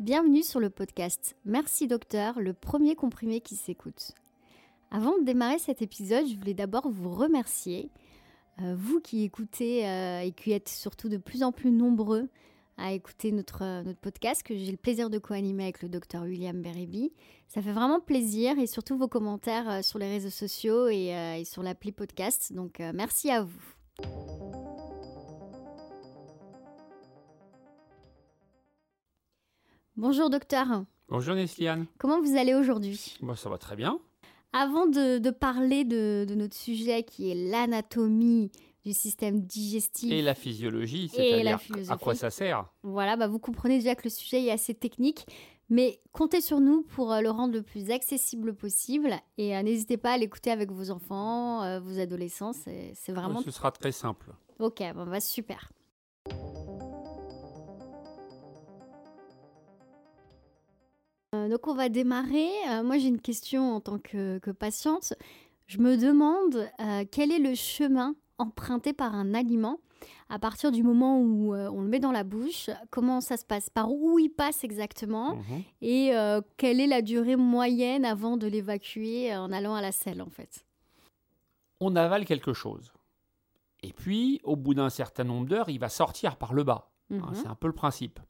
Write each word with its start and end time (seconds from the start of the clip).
Bienvenue 0.00 0.44
sur 0.44 0.60
le 0.60 0.70
podcast 0.70 1.34
Merci 1.44 1.88
Docteur, 1.88 2.38
le 2.38 2.52
premier 2.52 2.94
comprimé 2.94 3.40
qui 3.40 3.56
s'écoute. 3.56 4.12
Avant 4.92 5.18
de 5.18 5.24
démarrer 5.24 5.58
cet 5.58 5.82
épisode, 5.82 6.24
je 6.28 6.36
voulais 6.36 6.54
d'abord 6.54 6.88
vous 6.88 7.10
remercier, 7.10 7.90
euh, 8.62 8.76
vous 8.78 9.00
qui 9.00 9.24
écoutez 9.24 9.88
euh, 9.88 10.20
et 10.20 10.30
qui 10.30 10.52
êtes 10.52 10.68
surtout 10.68 11.08
de 11.08 11.16
plus 11.16 11.42
en 11.42 11.50
plus 11.50 11.72
nombreux 11.72 12.28
à 12.76 12.92
écouter 12.92 13.32
notre, 13.32 13.64
euh, 13.64 13.92
podcast 14.00 14.44
que 14.44 14.56
j'ai 14.56 14.70
le 14.70 14.76
plaisir 14.76 15.10
de 15.10 15.18
co-animer 15.18 15.64
avec 15.64 15.82
le 15.82 15.88
docteur 15.88 16.22
William 16.22 16.62
Beribi. 16.62 17.12
Ça 17.48 17.60
fait 17.60 17.72
vraiment 17.72 17.98
plaisir 17.98 18.56
et 18.56 18.68
surtout 18.68 18.96
vos 18.96 19.08
commentaires 19.08 19.84
sur 19.84 19.98
les 19.98 20.08
réseaux 20.08 20.30
sociaux 20.30 20.86
et, 20.86 21.08
et 21.40 21.44
sur 21.44 21.64
l'appli 21.64 21.90
podcast. 21.90 22.52
Donc 22.52 22.78
merci 22.78 23.32
à 23.32 23.42
vous. 23.42 23.77
Bonjour 29.98 30.30
docteur. 30.30 30.84
Bonjour 31.08 31.34
Nesliane. 31.34 31.86
Comment 31.98 32.20
vous 32.20 32.36
allez 32.36 32.54
aujourd'hui? 32.54 33.16
Moi 33.20 33.34
ça 33.34 33.50
va 33.50 33.58
très 33.58 33.74
bien. 33.74 33.98
Avant 34.52 34.86
de, 34.86 35.30
parler 35.30 35.84
de, 35.84 36.24
notre 36.36 36.54
sujet 36.54 37.02
qui 37.02 37.32
est 37.32 37.34
l'anatomie 37.34 38.52
du 38.84 38.92
système 38.92 39.40
digestif 39.40 40.12
et 40.12 40.22
la 40.22 40.36
physiologie, 40.36 41.08
c'est-à-dire 41.12 41.58
à 41.88 41.96
quoi 41.96 42.14
ça 42.14 42.30
sert 42.30 42.72
Voilà, 42.84 43.16
bah 43.16 43.26
vous 43.26 43.40
comprenez 43.40 43.78
déjà 43.78 43.96
que 43.96 44.04
le 44.04 44.10
sujet 44.10 44.44
est 44.44 44.52
assez 44.52 44.72
technique, 44.72 45.26
mais 45.68 46.00
comptez 46.12 46.42
sur 46.42 46.60
nous 46.60 46.82
pour 46.82 47.12
euh, 47.12 47.20
le 47.20 47.30
rendre 47.30 47.54
le 47.54 47.62
plus 47.62 47.90
accessible 47.90 48.54
possible 48.54 49.16
et 49.36 49.56
euh, 49.56 49.62
n'hésitez 49.62 49.96
pas 49.96 50.12
à 50.12 50.16
l'écouter 50.16 50.52
avec 50.52 50.70
vos 50.70 50.92
enfants, 50.92 51.64
euh, 51.64 51.80
vos 51.80 51.98
adolescents, 51.98 52.52
c'est 52.52 52.94
vraiment... 53.08 53.42
Ce 53.42 53.50
sera 53.50 53.72
très 53.72 53.90
simple. 53.90 54.30
Ok, 54.60 54.80
bon, 54.94 55.06
bah 55.06 55.18
super. 55.18 55.72
Donc 61.48 61.66
on 61.66 61.74
va 61.74 61.88
démarrer. 61.88 62.48
Euh, 62.70 62.82
moi 62.82 62.98
j'ai 62.98 63.08
une 63.08 63.20
question 63.20 63.74
en 63.74 63.80
tant 63.80 63.98
que, 63.98 64.38
patiente. 64.52 65.14
Je 65.66 65.78
me 65.78 65.96
demande 65.96 66.68
euh, 66.80 67.04
quel 67.10 67.30
est 67.30 67.38
le 67.38 67.54
chemin 67.54 68.14
emprunté 68.38 68.92
par 68.92 69.14
un 69.14 69.34
aliment 69.34 69.78
à 70.30 70.38
partir 70.38 70.70
du 70.70 70.82
moment 70.82 71.20
où 71.20 71.54
on 71.54 71.80
le 71.80 71.88
met 71.88 71.98
dans 71.98 72.12
la 72.12 72.22
bouche, 72.22 72.68
comment 72.90 73.20
ça 73.20 73.36
se 73.36 73.44
passe, 73.44 73.68
par 73.70 73.90
où 73.90 74.18
il 74.18 74.28
passe 74.28 74.62
exactement, 74.62 75.36
mhm. 75.36 75.62
et 75.80 76.12
quelle 76.58 76.80
est 76.80 76.86
la 76.86 77.00
durée 77.00 77.34
moyenne 77.34 78.04
avant 78.04 78.36
de 78.36 78.46
l'évacuer 78.46 79.34
en 79.34 79.50
allant 79.50 79.74
à 79.74 79.80
la 79.80 79.90
selle 79.90 80.20
en 80.20 80.28
fait? 80.28 80.66
On 81.80 81.96
avale 81.96 82.26
quelque 82.26 82.52
chose. 82.52 82.92
Et 83.82 83.92
puis, 83.92 84.40
au 84.44 84.54
bout 84.54 84.74
d'un 84.74 84.90
certain 84.90 85.24
nombre 85.24 85.46
d'heures, 85.46 85.68
il 85.68 85.78
va 85.78 85.88
sortir 85.88 86.36
par 86.36 86.52
le 86.52 86.62
bas. 86.62 86.90
Hein, 87.10 87.16
mhm. 87.16 87.34
c'est 87.34 87.46
un 87.46 87.54
peu 87.54 87.66
le 87.66 87.72
principe. 87.72 88.20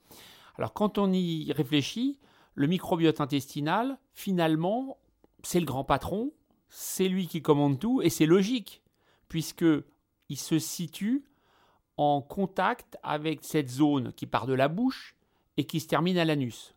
Alors 0.57 0.73
quand 0.73 0.99
on 0.99 1.13
y 1.13 1.51
réfléchit, 1.53 2.19
le 2.59 2.67
microbiote 2.67 3.21
intestinal, 3.21 3.99
finalement, 4.15 4.99
c'est 5.45 5.61
le 5.61 5.65
grand 5.65 5.85
patron, 5.85 6.33
c'est 6.69 7.07
lui 7.07 7.29
qui 7.29 7.41
commande 7.41 7.79
tout, 7.79 8.03
et 8.03 8.11
c'est 8.11 8.27
logique, 8.27 8.83
puisque 9.29 9.65
il 10.29 10.37
se 10.37 10.59
situe 10.59 11.25
en 11.99 12.21
contact 12.21 12.99
avec 13.05 13.45
cette 13.45 13.71
zone 13.71 14.13
qui 14.13 14.27
part 14.27 14.49
de 14.49 14.55
la 14.55 14.67
bouche 14.67 15.15
et 15.57 15.67
qui 15.67 15.79
se 15.79 15.87
termine 15.87 16.19
à 16.19 16.25
l'anus. 16.25 16.75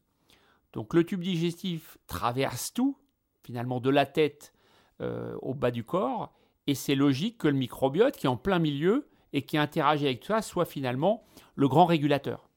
Donc 0.74 0.94
le 0.94 1.04
tube 1.04 1.22
digestif 1.22 1.98
traverse 2.06 2.74
tout, 2.74 2.96
finalement 3.44 3.80
de 3.80 3.90
la 3.90 4.06
tête 4.06 4.54
euh, 5.02 5.36
au 5.42 5.56
bas 5.56 5.72
du 5.72 5.84
corps, 5.84 6.32
et 6.68 6.76
c'est 6.76 6.94
logique 6.94 7.40
que 7.40 7.48
le 7.48 7.58
microbiote 7.58 8.18
qui 8.18 8.28
est 8.28 8.30
en 8.30 8.38
plein 8.38 8.60
milieu 8.60 9.10
et 9.34 9.42
qui 9.42 9.58
interagit 9.58 10.06
avec 10.06 10.20
toi 10.20 10.44
soit 10.44 10.66
finalement 10.66 11.24
le 11.56 11.68
grand 11.68 11.88
régulateur. 11.88 12.51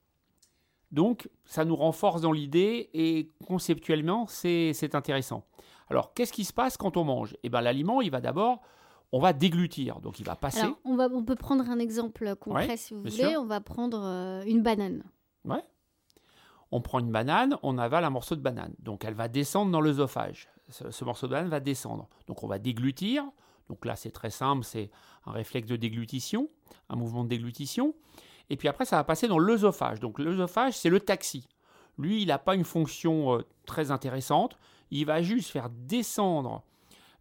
Donc, 0.94 1.28
ça 1.44 1.64
nous 1.64 1.74
renforce 1.74 2.20
dans 2.20 2.30
l'idée 2.30 2.88
et 2.94 3.32
conceptuellement, 3.46 4.26
c'est 4.28 4.94
intéressant. 4.94 5.44
Alors, 5.90 6.14
qu'est-ce 6.14 6.32
qui 6.32 6.44
se 6.44 6.52
passe 6.52 6.76
quand 6.76 6.96
on 6.96 7.02
mange? 7.02 7.36
Eh 7.42 7.48
bien, 7.48 7.60
l'aliment, 7.60 8.00
il 8.00 8.12
va 8.12 8.20
d'abord, 8.20 8.62
on 9.10 9.18
va 9.18 9.32
déglutir, 9.32 10.00
donc 10.00 10.20
il 10.20 10.24
va 10.24 10.36
passer. 10.36 10.60
Alors, 10.60 10.78
on, 10.84 10.94
va, 10.94 11.08
on 11.12 11.24
peut 11.24 11.34
prendre 11.34 11.68
un 11.68 11.80
exemple 11.80 12.36
concret 12.36 12.76
si 12.76 12.94
vous 12.94 13.02
voulez. 13.02 13.36
On 13.36 13.44
va 13.44 13.60
prendre 13.60 14.00
euh, 14.04 14.44
une 14.46 14.62
banane. 14.62 15.02
Ouais. 15.44 15.64
On 16.70 16.80
prend 16.80 17.00
une 17.00 17.10
banane, 17.10 17.58
on 17.64 17.76
avale 17.76 18.04
un 18.04 18.10
morceau 18.10 18.36
de 18.36 18.40
banane. 18.40 18.74
Donc, 18.78 19.04
elle 19.04 19.14
va 19.14 19.26
descendre 19.26 19.72
dans 19.72 19.80
l'œsophage. 19.80 20.48
Ce, 20.68 20.92
ce 20.92 21.04
morceau 21.04 21.26
de 21.26 21.32
banane 21.32 21.50
va 21.50 21.60
descendre. 21.60 22.08
Donc, 22.28 22.44
on 22.44 22.46
va 22.46 22.60
déglutir. 22.60 23.24
Donc 23.68 23.84
là, 23.84 23.96
c'est 23.96 24.10
très 24.10 24.30
simple, 24.30 24.62
c'est 24.62 24.90
un 25.26 25.32
réflexe 25.32 25.66
de 25.66 25.76
déglutition, 25.76 26.50
un 26.88 26.96
mouvement 26.96 27.24
de 27.24 27.30
déglutition. 27.30 27.94
Et 28.50 28.56
puis 28.56 28.68
après, 28.68 28.84
ça 28.84 28.96
va 28.96 29.04
passer 29.04 29.28
dans 29.28 29.38
l'œsophage. 29.38 30.00
Donc 30.00 30.18
l'œsophage, 30.18 30.76
c'est 30.76 30.90
le 30.90 31.00
taxi. 31.00 31.48
Lui, 31.98 32.22
il 32.22 32.28
n'a 32.28 32.38
pas 32.38 32.54
une 32.54 32.64
fonction 32.64 33.36
euh, 33.36 33.42
très 33.66 33.90
intéressante. 33.90 34.58
Il 34.90 35.06
va 35.06 35.22
juste 35.22 35.50
faire 35.50 35.70
descendre 35.70 36.62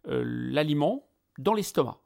euh, 0.08 0.22
l'aliment 0.26 1.06
dans 1.38 1.54
l'estomac. 1.54 1.98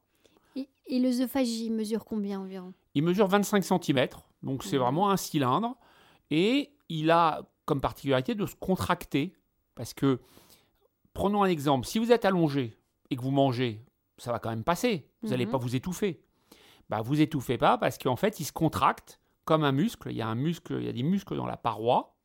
Et, 0.57 0.69
et 0.87 0.99
l'œsophage, 0.99 1.49
il 1.49 1.73
mesure 1.73 2.05
combien 2.05 2.41
environ? 2.41 2.73
Il 2.95 3.03
mesure 3.03 3.27
25 3.27 3.65
cm. 3.65 4.09
Donc 4.43 4.63
c'est 4.63 4.79
vraiment 4.79 5.11
un 5.11 5.17
cylindre. 5.17 5.77
Et 6.31 6.71
il 6.89 7.11
a 7.11 7.43
comme 7.65 7.81
particularité 7.81 8.35
de 8.35 8.47
se 8.47 8.57
contracter. 8.57 9.35
Parce 9.75 9.95
que, 9.95 10.21
prenons 11.13 11.43
un 11.43 11.49
exemple, 11.49 11.87
si 11.87 11.99
vous 11.99 12.13
êtes 12.13 12.25
allongé 12.25 12.77
et 13.11 13.17
que 13.17 13.23
vous 13.23 13.31
mangez, 13.31 13.85
ça 14.17 14.33
va 14.33 14.39
quand 14.39 14.51
même 14.51 14.65
passer. 14.65 15.09
Vous 15.23 15.29
n'allez 15.29 15.47
mhm. 15.47 15.53
pas 15.53 15.59
vous 15.59 15.77
étouffer 15.77 16.21
bah, 16.89 17.01
vous 17.03 17.21
étouffez 17.21 17.59
pas 17.59 17.79
parce 17.79 17.99
qu'en 17.99 18.17
fait, 18.17 18.41
il 18.41 18.45
se 18.45 18.53
contracte 18.53 19.21
comme 19.45 19.65
un 19.65 19.73
muscle. 19.73 20.11
Il 20.11 20.17
y 20.17 20.23
a 20.23 20.29
un 20.29 20.35
muscle, 20.35 20.77
il 20.79 20.85
y 20.85 20.89
a 20.89 20.93
des 20.93 21.03
muscles 21.03 21.37
dans 21.37 21.47
la 21.47 21.57
paroi. 21.57 22.17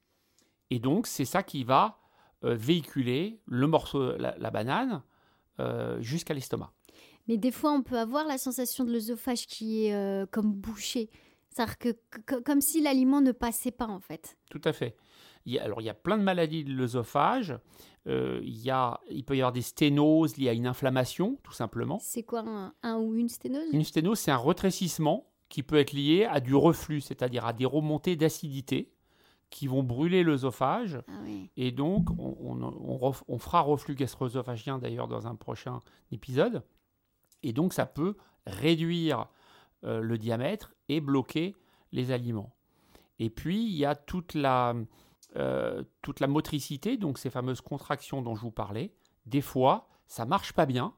Et 0.69 0.79
donc, 0.79 1.07
c'est 1.07 1.25
ça 1.25 1.43
qui 1.43 1.63
va 1.63 1.99
euh, 2.43 2.55
véhiculer 2.55 3.41
le 3.45 3.67
morceau, 3.67 4.17
la, 4.17 4.37
la 4.37 4.51
banane, 4.51 5.03
euh, 5.59 6.01
jusqu'à 6.01 6.33
l'estomac. 6.33 6.71
Mais 7.27 7.37
des 7.37 7.51
fois, 7.51 7.71
on 7.71 7.83
peut 7.83 7.97
avoir 7.97 8.25
la 8.25 8.37
sensation 8.37 8.83
de 8.83 8.91
l'œsophage 8.91 9.47
qui 9.47 9.85
est 9.85 9.93
euh, 9.93 10.25
comme 10.25 10.51
bouché. 10.51 11.09
C'est-à-dire 11.49 11.77
que, 11.77 12.39
comme 12.41 12.61
si 12.61 12.81
l'aliment 12.81 13.21
ne 13.21 13.31
passait 13.31 13.71
pas, 13.71 13.85
en 13.85 13.99
fait. 13.99 14.37
Tout 14.49 14.61
à 14.63 14.73
fait. 14.73 14.95
Il 15.45 15.53
y 15.53 15.59
a, 15.59 15.63
alors, 15.63 15.81
il 15.81 15.85
y 15.85 15.89
a 15.89 15.93
plein 15.93 16.17
de 16.17 16.23
maladies 16.23 16.63
de 16.63 16.73
l'œsophage. 16.73 17.57
Euh, 18.07 18.41
il, 18.43 18.59
y 18.59 18.69
a, 18.69 18.99
il 19.09 19.23
peut 19.23 19.35
y 19.35 19.41
avoir 19.41 19.53
des 19.53 19.61
sténoses 19.61 20.37
liées 20.37 20.49
à 20.49 20.53
une 20.53 20.67
inflammation, 20.67 21.37
tout 21.43 21.53
simplement. 21.53 21.99
C'est 22.01 22.23
quoi 22.23 22.43
un, 22.81 22.97
ou 22.97 23.15
une 23.15 23.29
sténose? 23.29 23.67
Une 23.71 23.83
sténose, 23.83 24.19
c'est 24.19 24.31
un 24.31 24.37
rétrécissement 24.37 25.27
qui 25.49 25.63
peut 25.63 25.77
être 25.77 25.93
lié 25.93 26.25
à 26.25 26.39
du 26.39 26.55
reflux, 26.55 27.01
c'est-à-dire 27.01 27.45
à 27.45 27.53
des 27.53 27.65
remontées 27.65 28.15
d'acidité 28.15 28.91
qui 29.49 29.67
vont 29.67 29.83
brûler 29.83 30.23
l'œsophage. 30.23 30.99
Ah 31.07 31.21
Et 31.57 31.71
donc, 31.71 32.07
on, 32.17 33.37
fera 33.37 33.61
reflux 33.61 33.93
gastro-œsophagien 33.93 34.79
d'ailleurs 34.79 35.07
dans 35.07 35.27
un 35.27 35.35
prochain 35.35 35.79
épisode. 36.11 36.63
Et 37.43 37.53
donc, 37.53 37.73
ça 37.73 37.85
peut 37.85 38.15
réduire 38.47 39.27
euh, 39.83 40.01
le 40.01 40.17
diamètre 40.17 40.73
et 40.89 41.01
bloquer 41.01 41.55
les 41.91 42.11
aliments. 42.11 42.55
Et 43.19 43.29
puis, 43.29 43.63
il 43.63 43.75
y 43.75 43.85
a 43.85 43.93
toute 43.93 44.33
la, 44.33 44.73
euh, 45.35 45.83
toute 46.01 46.19
la 46.19 46.27
motricité, 46.27 46.97
donc 46.97 47.17
ces 47.17 47.29
fameuses 47.29 47.61
contractions 47.61 48.21
dont 48.21 48.35
je 48.35 48.41
vous 48.41 48.51
parlais, 48.51 48.93
des 49.25 49.41
fois, 49.41 49.87
ça 50.07 50.25
marche 50.25 50.53
pas 50.53 50.65
bien. 50.65 50.93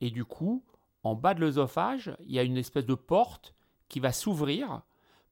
Et 0.00 0.10
du 0.10 0.24
coup, 0.24 0.64
en 1.02 1.14
bas 1.14 1.34
de 1.34 1.40
l'œsophage, 1.40 2.16
il 2.20 2.32
y 2.34 2.38
a 2.38 2.42
une 2.42 2.56
espèce 2.56 2.86
de 2.86 2.94
porte 2.94 3.54
qui 3.88 4.00
va 4.00 4.12
s'ouvrir 4.12 4.82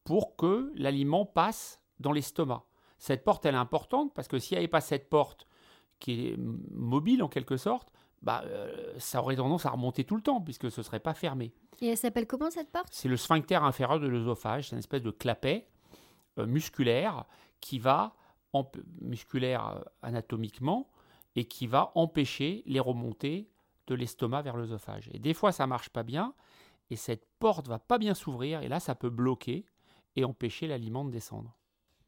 pour 0.05 0.37
que 0.37 0.73
l'aliment 0.77 1.27
passe 1.27 1.81
dans 1.99 2.12
l'estomac. 2.12 2.65
Cette 2.99 3.25
porte, 3.25 3.45
elle 3.47 3.55
est 3.55 3.59
importante 3.59 4.15
parce 4.15 4.28
que 4.28 4.39
s'il 4.39 4.57
n'y 4.57 4.59
avait 4.59 4.69
pas 4.69 4.81
cette 4.81 5.10
porte 5.10 5.47
qui 5.98 6.28
est 6.28 6.37
mobile 6.39 7.22
en 7.22 7.28
quelque 7.28 7.57
sorte, 7.57 7.93
bah, 8.22 8.43
euh, 8.47 8.95
ça 8.98 9.21
aurait 9.21 9.37
tendance 9.37 9.66
à 9.66 9.71
remonter 9.71 10.04
tout 10.04 10.16
le 10.16 10.22
temps 10.22 10.41
puisque 10.41 10.71
ce 10.71 10.81
ne 10.81 10.84
serait 10.84 11.01
pas 11.01 11.15
fermé. 11.15 11.53
Et 11.81 11.89
elle 11.89 11.97
s'appelle 11.97 12.27
comment 12.27 12.51
cette 12.51 12.71
porte? 12.71 12.89
C'est 12.91 13.09
le 13.09 13.16
sphincter 13.16 13.57
inférieur 13.57 14.01
de 14.01 14.07
l'œsophage, 14.07 14.69
c'est 14.69 14.77
une 14.77 14.78
espèce 14.78 15.03
de 15.03 15.10
clapet 15.10 15.69
euh, 16.39 16.47
musculaire 16.47 17.25
qui 17.60 17.78
va 17.78 18.15
musculaire 19.01 19.69
euh, 19.69 19.81
anatomiquement 20.03 20.91
et 21.35 21.45
qui 21.45 21.67
va 21.67 21.93
empêcher 21.95 22.63
les 22.67 22.81
remontées 22.81 23.49
de 23.87 23.95
l'estomac 23.95 24.43
vers 24.43 24.57
l'œsophage. 24.57 25.09
Et 25.13 25.19
des 25.19 25.35
fois, 25.35 25.53
ça 25.53 25.67
marche 25.67 25.91
pas 25.91 26.03
bien 26.03 26.35
et 26.91 26.97
cette 26.97 27.27
porte 27.39 27.69
va 27.69 27.79
pas 27.79 27.99
bien 27.99 28.15
s'ouvrir 28.15 28.63
et 28.63 28.69
là, 28.69 28.81
ça 28.81 28.95
peut 28.95 29.11
bloquer 29.11 29.65
et 30.17 30.25
empêcher 30.25 30.67
l'aliment 30.67 31.05
de 31.05 31.11
descendre. 31.11 31.57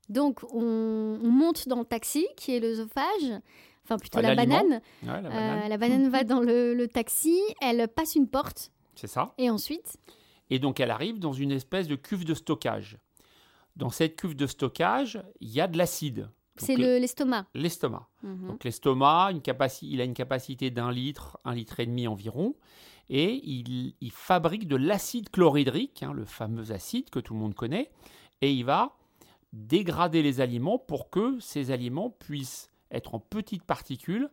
Donc, 0.09 0.41
on, 0.53 1.19
monte 1.23 1.69
dans 1.69 1.81
le 1.81 1.85
taxi 1.85 2.27
qui 2.37 2.57
est 2.57 2.61
l'œsophage, 2.61 3.41
enfin 3.85 3.99
plutôt 3.99 4.21
la 4.21 4.35
banane. 4.35 4.81
la, 5.03 5.21
banane. 5.21 5.69
la 5.69 5.77
banane 5.77 6.09
va 6.09 6.25
dans 6.25 6.41
le, 6.41 6.75
le 6.75 6.89
taxi, 6.89 7.39
elle 7.61 7.87
passe 7.89 8.15
une 8.15 8.29
porte. 8.29 8.73
C'est 8.95 9.07
ça. 9.07 9.35
Et 9.39 9.51
ensuite 9.51 9.99
Et 10.51 10.59
donc, 10.59 10.81
elle 10.81 10.91
arrive 10.91 11.19
dans 11.19 11.33
une 11.33 11.53
espèce 11.53 11.87
de 11.87 11.97
cuve 11.97 12.25
de 12.25 12.35
stockage. 12.35 12.99
Dans 13.77 13.91
cette 13.91 14.17
cuve 14.17 14.35
de 14.35 14.47
stockage, 14.47 15.23
il 15.41 15.51
y 15.51 15.61
a 15.61 15.69
de 15.69 15.79
l'acide. 15.79 16.31
C'est 16.59 16.77
l'estomac. 16.77 17.47
l'estomac. 17.55 18.09
Mhm. 18.23 18.49
Donc 18.49 18.65
l'estomac, 18.65 19.33
il 19.83 20.01
a 20.01 20.05
une 20.05 20.15
capacité 20.15 20.71
d'un 20.71 20.93
litre, 20.93 21.39
un 21.45 21.55
litre 21.55 21.81
et 21.81 21.87
demi 21.87 22.07
environ, 22.07 22.55
et 23.11 23.41
il, 23.45 24.13
fabrique 24.13 24.69
de 24.69 24.77
l'acide 24.77 25.31
chlorhydrique, 25.31 26.03
hein, 26.03 26.13
le 26.13 26.25
fameux 26.25 26.73
acide 26.73 27.09
que 27.11 27.21
tout 27.21 27.33
le 27.33 27.41
monde 27.41 27.55
connaît, 27.55 27.91
et 28.43 28.53
il 28.53 28.65
va 28.65 28.97
dégrader 29.53 30.23
les 30.23 30.41
aliments 30.41 30.79
pour 30.79 31.09
que 31.09 31.39
ces 31.41 31.71
aliments 31.71 32.11
puissent 32.11 32.71
être 32.91 33.15
en 33.15 33.19
petites 33.19 33.65
particules 33.65 34.29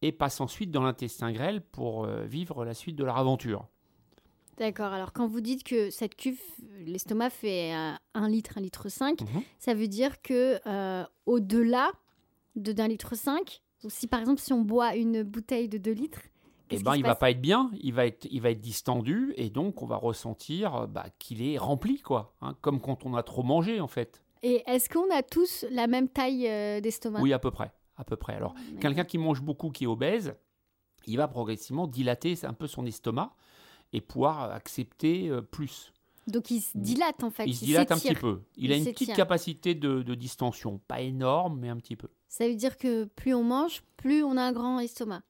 et 0.00 0.12
passent 0.12 0.40
ensuite 0.40 0.70
dans 0.70 0.82
l'intestin 0.82 1.32
grêle 1.32 1.60
pour 1.60 2.04
euh, 2.04 2.24
vivre 2.24 2.64
la 2.64 2.74
suite 2.74 2.94
de 2.94 3.04
leur 3.04 3.16
aventure. 3.16 3.66
D'accord. 4.58 4.92
Alors, 4.92 5.12
quand 5.12 5.26
vous 5.26 5.40
dites 5.40 5.64
que 5.64 5.90
cette 5.90 6.14
cuve, 6.14 6.40
l'estomac 6.86 7.30
fait 7.30 7.72
1 7.72 8.28
litre, 8.28 8.58
1 8.58 8.60
litre 8.60 8.88
5, 8.88 9.20
Mhm. 9.20 9.42
ça 9.58 9.74
veut 9.74 9.88
dire 9.88 10.20
que 10.22 10.58
euh, 10.66 11.04
au-delà 11.26 11.90
de 12.56 12.72
d'un 12.72 12.88
litre 12.88 13.14
5, 13.16 13.62
donc 13.82 13.92
si 13.92 14.06
par 14.06 14.20
exemple, 14.20 14.40
si 14.40 14.52
on 14.52 14.62
boit 14.62 14.94
une 14.96 15.22
bouteille 15.22 15.68
de 15.68 15.78
2 15.78 15.92
litres, 15.92 16.20
Eh 16.70 16.78
ben, 16.78 16.94
il 16.96 17.00
se 17.02 17.06
va 17.06 17.14
pas 17.14 17.30
être 17.30 17.40
bien, 17.40 17.70
il 17.80 17.92
va 17.92 18.06
être, 18.06 18.26
il 18.30 18.40
va 18.40 18.50
être 18.50 18.60
distendu 18.60 19.34
et 19.36 19.50
donc 19.50 19.82
on 19.82 19.86
va 19.86 19.96
ressentir 19.96 20.74
euh, 20.74 20.86
bah, 20.86 21.06
qu'il 21.18 21.42
est 21.42 21.58
rempli, 21.58 22.00
quoi. 22.00 22.34
hein, 22.40 22.56
comme 22.60 22.80
quand 22.80 23.04
on 23.06 23.14
a 23.14 23.22
trop 23.22 23.42
mangé, 23.42 23.80
en 23.80 23.88
fait. 23.88 24.22
Et 24.42 24.62
est-ce 24.66 24.88
qu'on 24.88 25.10
a 25.10 25.22
tous 25.22 25.64
la 25.70 25.86
même 25.86 26.08
taille 26.08 26.48
euh, 26.48 26.80
d'estomac? 26.80 27.20
Oui, 27.20 27.32
à 27.32 27.38
peu 27.38 27.50
près, 27.50 27.72
à 27.96 28.04
peu 28.04 28.16
près. 28.16 28.34
Alors, 28.34 28.54
quelqu'un 28.80 29.04
qui 29.04 29.18
mange 29.18 29.40
beaucoup, 29.42 29.70
qui 29.70 29.84
est 29.84 29.86
obèse, 29.86 30.34
il 31.06 31.16
va 31.16 31.28
progressivement 31.28 31.86
dilater 31.86 32.34
un 32.44 32.52
peu 32.54 32.66
son 32.66 32.84
estomac 32.86 33.34
et 33.92 34.00
pouvoir 34.00 34.50
accepter 34.52 35.28
euh, 35.30 35.40
plus. 35.42 35.92
Donc 36.26 36.50
il 36.50 36.60
se 36.60 36.76
dilate 36.76 37.22
en 37.22 37.30
fait. 37.30 37.44
il 37.46 37.54
se 37.54 37.64
dilate 37.64 37.92
un 37.92 37.98
petit 37.98 38.14
peu. 38.14 38.42
Il, 38.56 38.64
Il 38.66 38.72
a 38.72 38.76
une 38.76 38.84
petite 38.84 39.14
capacité 39.14 39.74
de, 39.74 40.02
de 40.02 40.14
distension, 40.14 40.80
pas 40.88 41.00
énorme, 41.00 41.58
mais 41.60 41.68
un 41.68 41.76
petit 41.76 41.96
peu. 41.96 42.08
Ça 42.28 42.48
veut 42.48 42.54
dire 42.54 42.76
que 42.76 43.04
plus 43.04 43.34
on 43.34 43.44
mange, 43.44 43.82
plus 43.96 44.22
on 44.22 44.36
a 44.36 44.42
un 44.42 44.52
grand 44.52 44.78
estomac. 44.80 45.22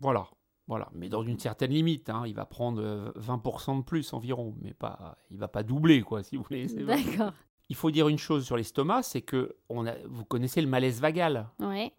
Voilà, 0.00 0.28
voilà. 0.66 0.88
Mais 0.94 1.08
dans 1.08 1.22
une 1.22 1.38
certaine 1.38 1.70
limite, 1.70 2.10
hein, 2.10 2.24
il 2.26 2.34
va 2.34 2.46
prendre 2.46 2.82
euh, 2.82 3.12
20% 3.18 3.78
de 3.78 3.82
plus 3.84 4.12
environ, 4.12 4.54
mais 4.60 4.74
pas, 4.74 5.16
il 5.30 5.38
va 5.38 5.48
pas 5.48 5.62
doubler, 5.62 6.02
quoi, 6.02 6.22
si 6.22 6.36
vous 6.36 6.42
voulez. 6.42 6.66
D'accord. 6.66 7.32
Il 7.68 7.76
faut 7.76 7.90
dire 7.90 8.08
une 8.08 8.18
chose 8.18 8.44
sur 8.44 8.56
l'estomac, 8.56 9.04
c'est 9.04 9.22
que 9.22 9.56
on 9.68 9.86
a, 9.86 9.94
vous 10.08 10.24
connaissez 10.24 10.60
le 10.60 10.66
malaise 10.66 11.00
vagal. 11.00 11.48
Ouais. 11.60 11.92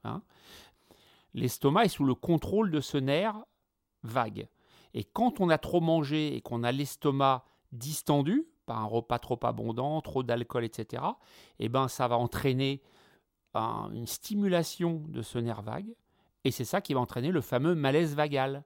L'estomac 1.33 1.85
est 1.85 1.89
sous 1.89 2.03
le 2.03 2.13
contrôle 2.13 2.71
de 2.71 2.81
ce 2.81 2.97
nerf 2.97 3.37
vague. 4.03 4.49
Et 4.93 5.05
quand 5.05 5.39
on 5.39 5.49
a 5.49 5.57
trop 5.57 5.79
mangé 5.79 6.35
et 6.35 6.41
qu'on 6.41 6.63
a 6.63 6.71
l'estomac 6.71 7.45
distendu 7.71 8.45
par 8.65 8.79
un 8.79 8.85
repas 8.85 9.19
trop 9.19 9.39
abondant, 9.43 10.01
trop 10.01 10.23
d'alcool, 10.23 10.63
etc., 10.65 11.03
eh 11.59 11.69
ben 11.69 11.87
ça 11.87 12.07
va 12.07 12.17
entraîner 12.17 12.81
un- 13.53 13.89
une 13.93 14.07
stimulation 14.07 15.03
de 15.07 15.21
ce 15.21 15.37
nerf 15.39 15.61
vague. 15.61 15.93
Et 16.43 16.51
c'est 16.51 16.65
ça 16.65 16.81
qui 16.81 16.93
va 16.93 16.99
entraîner 16.99 17.31
le 17.31 17.41
fameux 17.41 17.75
malaise 17.75 18.15
vagal. 18.15 18.63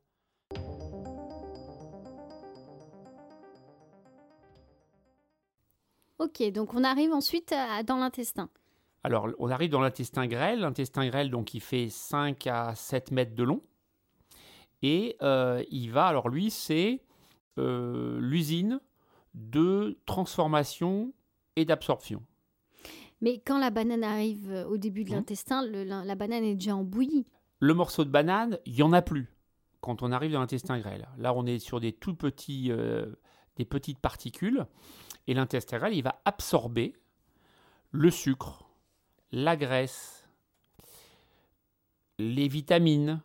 Ok, 6.20 6.42
donc 6.52 6.74
on 6.74 6.84
arrive 6.84 7.12
ensuite 7.12 7.52
à- 7.52 7.84
dans 7.84 7.98
l'intestin. 7.98 8.50
Alors, 9.04 9.28
on 9.38 9.50
arrive 9.52 9.70
dans 9.70 9.82
l'intestin 9.82 10.26
grêle. 10.28 10.60
L'intestin 10.62 11.08
grêle, 11.08 11.30
donc, 11.30 11.54
il 11.54 11.60
fait 11.62 11.90
5 11.90 12.48
à 12.48 12.74
7 12.76 13.12
mètres 13.12 13.36
de 13.36 13.44
long. 13.44 13.62
Et 14.82 15.16
euh, 15.22 15.64
il 15.70 15.92
va, 15.92 16.08
alors 16.08 16.30
lui, 16.30 16.50
c'est 16.50 17.02
euh, 17.58 18.20
l'usine 18.20 18.80
de 19.36 20.00
transformation 20.06 21.14
et 21.56 21.66
d'absorption. 21.66 22.24
Mais 23.22 23.40
quand 23.46 23.60
la 23.60 23.70
banane 23.70 24.04
arrive 24.04 24.50
euh, 24.52 24.66
au 24.68 24.78
début 24.78 25.04
de 25.04 25.10
Mhm. 25.10 25.16
l'intestin, 25.18 25.62
la 25.64 26.16
banane 26.16 26.44
est 26.44 26.56
déjà 26.56 26.76
en 26.76 26.84
bouillie. 26.84 27.26
Le 27.60 27.74
morceau 27.74 28.04
de 28.06 28.10
banane, 28.10 28.58
il 28.66 28.74
n'y 28.74 28.82
en 28.82 28.92
a 28.94 29.02
plus 29.02 29.30
quand 29.82 30.02
on 30.02 30.12
arrive 30.12 30.32
dans 30.32 30.40
l'intestin 30.40 30.80
grêle. 30.80 31.08
Là, 31.18 31.34
on 31.34 31.46
est 31.46 31.60
sur 31.60 31.80
des 31.80 31.94
tout 31.94 32.16
petits, 32.16 32.72
euh, 32.72 33.06
des 33.56 33.66
petites 33.66 34.00
particules. 34.00 34.66
Et 35.28 35.34
l'intestin 35.34 35.78
grêle, 35.78 35.94
il 35.94 36.04
va 36.04 36.22
absorber 36.26 36.94
le 37.92 38.10
sucre, 38.12 38.68
la 39.32 39.56
graisse, 39.56 40.26
les 42.20 42.48
vitamines, 42.48 43.22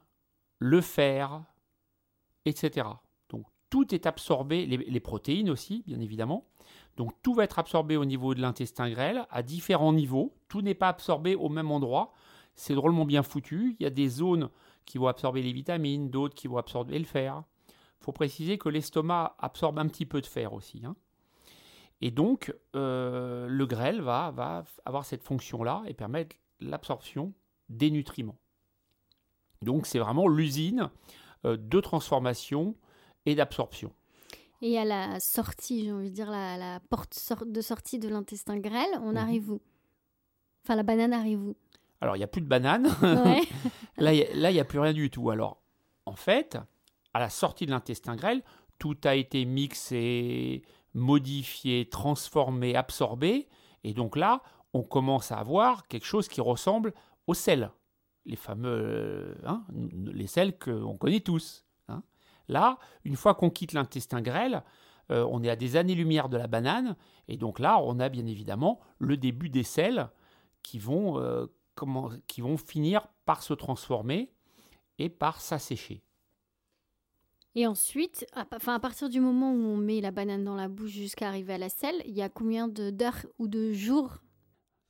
le 0.58 0.80
fer, 0.80 1.42
etc. 2.44 2.88
Tout 3.70 3.94
est 3.94 4.06
absorbé, 4.06 4.66
les, 4.66 5.00
protéines 5.00 5.48
aussi, 5.48 5.84
bien 5.86 6.00
évidemment. 6.00 6.46
Donc 6.96 7.12
tout 7.22 7.34
va 7.34 7.44
être 7.44 7.58
absorbé 7.58 7.96
au 7.96 8.04
niveau 8.04 8.34
de 8.34 8.40
l'intestin 8.40 8.90
grêle 8.90 9.26
à 9.30 9.42
différents 9.42 9.92
niveaux. 9.92 10.34
Tout 10.48 10.60
n'est 10.60 10.74
pas 10.74 10.88
absorbé 10.88 11.36
au 11.36 11.48
même 11.48 11.70
endroit. 11.70 12.12
C'est 12.56 12.74
drôlement 12.74 13.04
bien 13.04 13.22
foutu. 13.22 13.76
Il 13.78 13.84
y 13.84 13.86
a 13.86 13.90
des 13.90 14.08
zones 14.08 14.50
qui 14.84 14.98
vont 14.98 15.06
absorber 15.06 15.42
les 15.42 15.52
vitamines, 15.52 16.10
d'autres 16.10 16.34
qui 16.34 16.48
vont 16.48 16.58
absorber 16.58 16.98
le 16.98 17.04
fer. 17.04 17.44
Il 18.00 18.04
faut 18.04 18.12
préciser 18.12 18.58
que 18.58 18.68
l'estomac 18.68 19.36
absorbe 19.38 19.78
un 19.78 19.86
petit 19.86 20.06
peu 20.06 20.20
de 20.20 20.26
fer 20.26 20.52
aussi. 20.52 20.82
hein. 20.84 20.96
Et 22.00 22.10
donc, 22.10 22.54
euh, 22.74 23.46
le 23.46 23.66
grêle 23.66 24.00
va, 24.00 24.30
va 24.30 24.64
avoir 24.84 25.04
cette 25.04 25.22
fonction-là 25.22 25.82
et 25.86 25.94
permettre 25.94 26.36
l'absorption 26.60 27.34
des 27.68 27.90
nutriments. 27.90 28.38
Donc, 29.62 29.86
c'est 29.86 29.98
vraiment 29.98 30.26
l'usine 30.26 30.90
euh, 31.44 31.56
de 31.58 31.80
transformation 31.80 32.74
et 33.26 33.34
d'absorption. 33.34 33.92
Et 34.62 34.78
à 34.78 34.84
la 34.84 35.20
sortie, 35.20 35.84
j'ai 35.84 35.92
envie 35.92 36.10
de 36.10 36.14
dire, 36.14 36.30
la, 36.30 36.56
la 36.58 36.80
porte 36.90 37.16
de 37.46 37.60
sortie 37.60 37.98
de 37.98 38.08
l'intestin 38.08 38.58
grêle, 38.58 38.90
on 39.02 39.10
Mhm. 39.12 39.16
arrive 39.16 39.50
où? 39.52 39.60
Enfin, 40.64 40.76
la 40.76 40.82
banane 40.82 41.12
arrive 41.14 41.40
où? 41.42 41.56
Alors, 42.02 42.16
il 42.16 42.20
n'y 42.20 42.24
a 42.24 42.28
plus 42.28 42.40
de 42.42 42.46
banane. 42.46 42.86
Ouais. 43.02 43.42
Là, 43.98 44.12
il 44.14 44.52
n'y 44.52 44.60
a, 44.60 44.64
plus 44.64 44.78
rien 44.78 44.92
du 44.92 45.10
tout. 45.10 45.30
Alors, 45.30 45.62
en 46.06 46.14
fait, 46.16 46.58
à 47.14 47.20
la 47.20 47.28
sortie 47.30 47.66
de 47.66 47.70
l'intestin 47.70 48.16
grêle, 48.16 48.42
tout 48.78 48.96
a 49.04 49.14
été 49.14 49.44
mixé, 49.44 50.62
modifié, 50.94 51.88
transformé, 51.88 52.74
absorbé. 52.76 53.48
Et 53.84 53.92
donc 53.94 54.16
là, 54.16 54.42
on 54.72 54.82
commence 54.82 55.32
à 55.32 55.38
avoir 55.38 55.86
quelque 55.88 56.06
chose 56.06 56.28
qui 56.28 56.40
ressemble 56.40 56.92
au 57.26 57.34
sel. 57.34 57.70
Les 58.26 58.36
fameux, 58.36 59.36
hein, 59.44 59.64
les 59.94 60.26
sels 60.26 60.58
qu'on 60.58 60.96
connaît 60.96 61.20
tous. 61.20 61.64
Là, 62.50 62.78
une 63.04 63.14
fois 63.14 63.34
qu'on 63.34 63.48
quitte 63.48 63.72
l'intestin 63.72 64.20
grêle, 64.20 64.64
euh, 65.12 65.24
on 65.30 65.42
est 65.42 65.48
à 65.50 65.56
des 65.56 65.76
années-lumière 65.76 66.28
de 66.28 66.36
la 66.36 66.48
banane. 66.48 66.96
Et 67.28 67.36
donc 67.36 67.60
là, 67.60 67.80
on 67.82 68.00
a 68.00 68.08
bien 68.08 68.26
évidemment 68.26 68.80
le 68.98 69.16
début 69.16 69.48
des 69.48 69.62
sels 69.62 70.10
qui 70.62 70.80
vont 70.80 71.18
euh, 71.20 71.46
comment- 71.76 72.10
qui 72.26 72.40
vont 72.40 72.56
finir 72.56 73.06
par 73.24 73.44
se 73.44 73.54
transformer 73.54 74.32
et 74.98 75.08
par 75.08 75.40
s'assécher. 75.40 76.02
Et 77.54 77.66
ensuite, 77.66 78.26
à, 78.32 78.44
enfin, 78.54 78.74
à 78.74 78.80
partir 78.80 79.08
du 79.08 79.20
moment 79.20 79.52
où 79.52 79.64
on 79.64 79.76
met 79.76 80.00
la 80.00 80.10
banane 80.10 80.44
dans 80.44 80.56
la 80.56 80.68
bouche 80.68 80.90
jusqu'à 80.90 81.28
arriver 81.28 81.54
à 81.54 81.58
la 81.58 81.68
selle, 81.68 82.02
il 82.04 82.14
y 82.14 82.22
a 82.22 82.28
combien 82.28 82.68
d'heures 82.68 83.26
ou 83.38 83.48
de 83.48 83.72
jours? 83.72 84.18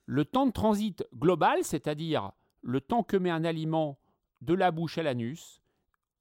Le 0.07 0.25
temps 0.25 0.47
de 0.47 0.53
transit 0.53 1.07
global, 1.15 1.63
c'est-à-dire 1.63 2.33
le 2.63 2.81
temps 2.81 3.03
que 3.03 3.17
met 3.17 3.31
un 3.31 3.45
aliment 3.45 3.99
de 4.41 4.55
la 4.55 4.71
bouche 4.71 4.99
à 4.99 5.03
l'anus, 5.03 5.60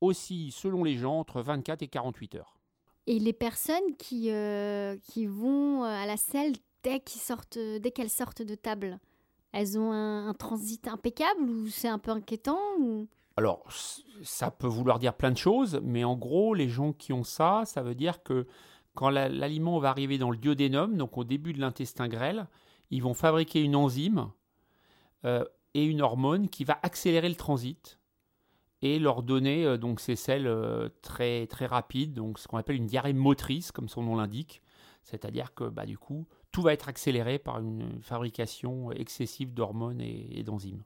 oscille 0.02 0.52
selon 0.52 0.84
les 0.84 0.96
gens 0.96 1.20
entre 1.20 1.42
24 1.42 1.82
et 1.82 1.88
48 1.88 2.36
heures. 2.36 2.56
Et 3.08 3.20
les 3.20 3.34
personnes 3.34 3.96
qui, 3.98 4.32
euh, 4.32 4.98
qui 5.04 5.26
vont 5.26 5.84
euh, 5.84 5.88
à 5.88 6.06
la 6.06 6.18
selle 6.18 6.54
dès 6.84 7.00
qu'ils 7.00 7.22
sortent, 7.22 7.58
qu'elles 7.96 8.10
sortent 8.10 8.42
de 8.42 8.56
table, 8.56 9.00
elles 9.52 9.80
ont 9.80 9.92
un, 9.92 10.28
un 10.28 10.34
transit 10.34 10.88
impeccable 10.88 11.42
ou 11.50 11.68
c'est 11.70 11.88
un 11.88 12.00
peu 12.00 12.12
inquiétant 12.12 12.60
ou... 12.80 13.08
Alors, 13.36 13.66
ça 14.22 14.52
peut 14.52 14.68
vouloir 14.68 15.00
dire 15.00 15.14
plein 15.14 15.32
de 15.32 15.38
choses, 15.38 15.80
mais 15.82 16.04
en 16.04 16.16
gros, 16.16 16.54
les 16.54 16.68
gens 16.70 16.92
qui 16.94 17.14
ont 17.14 17.24
ça, 17.24 17.64
ça 17.66 17.82
veut 17.82 17.96
dire 17.96 18.22
que 18.22 18.46
quand 18.96 19.10
la- 19.10 19.30
l'aliment 19.30 19.80
va 19.80 19.90
arriver 19.90 20.18
dans 20.18 20.30
le 20.30 20.38
duodénum, 20.38 20.98
donc 20.98 21.18
au 21.18 21.24
début 21.24 21.54
de 21.54 21.60
l'intestin 21.62 22.08
grêle, 22.10 22.48
ils 22.92 23.02
vont 23.02 23.14
fabriquer 23.14 23.62
une 23.62 23.76
enzyme 23.78 24.30
euh, 25.26 25.44
et 25.74 25.84
une 25.86 26.02
hormone 26.02 26.50
qui 26.50 26.64
va 26.64 26.78
accélérer 26.84 27.30
le 27.30 27.36
transit 27.36 27.98
et 28.82 29.00
leur 29.00 29.24
donner 29.24 29.66
euh, 29.66 29.78
donc 29.78 30.00
ces 30.00 30.16
selles 30.16 30.48
euh, 30.48 30.90
très 31.02 31.48
très 31.48 31.66
rapides, 31.66 32.14
donc 32.14 32.40
ce 32.40 32.48
qu'on 32.48 32.58
appelle 32.58 32.76
une 32.78 32.86
diarrhée 32.86 33.14
motrice, 33.14 33.72
comme 33.72 33.90
son 33.90 34.04
nom 34.04 34.16
l'indique, 34.16 34.62
c'est-à-dire 35.04 35.54
que 35.54 35.66
bah, 35.66 35.86
du 35.86 35.98
coup 35.98 36.28
tout 36.52 36.62
va 36.62 36.74
être 36.74 36.90
accéléré 36.90 37.40
par 37.40 37.60
une 37.60 38.02
fabrication 38.02 38.92
excessive 38.92 39.54
d'hormones 39.54 40.02
et- 40.02 40.40
et 40.40 40.44
d'enzymes. 40.44 40.84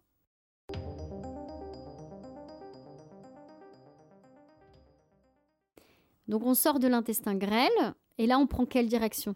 Donc 6.28 6.46
on 6.46 6.54
sort 6.54 6.80
de 6.80 6.88
l'intestin 6.88 7.36
grêle 7.36 7.94
et 8.18 8.28
là 8.28 8.40
on 8.40 8.48
prend 8.48 8.66
quelle 8.66 8.88
direction? 8.88 9.36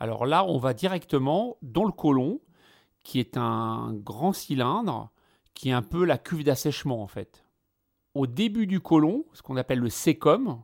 Alors 0.00 0.26
là, 0.26 0.44
on 0.44 0.58
va 0.58 0.74
directement 0.74 1.56
dans 1.60 1.84
le 1.84 1.90
côlon, 1.90 2.40
qui 3.02 3.18
est 3.18 3.36
un 3.36 3.92
grand 3.92 4.32
cylindre, 4.32 5.10
qui 5.54 5.70
est 5.70 5.72
un 5.72 5.82
peu 5.82 6.04
la 6.04 6.18
cuve 6.18 6.44
d'assèchement 6.44 7.02
en 7.02 7.08
fait. 7.08 7.44
Au 8.14 8.26
début 8.26 8.66
du 8.66 8.80
côlon, 8.80 9.24
ce 9.32 9.42
qu'on 9.42 9.56
appelle 9.56 9.78
le 9.78 9.90
sécom, 9.90 10.62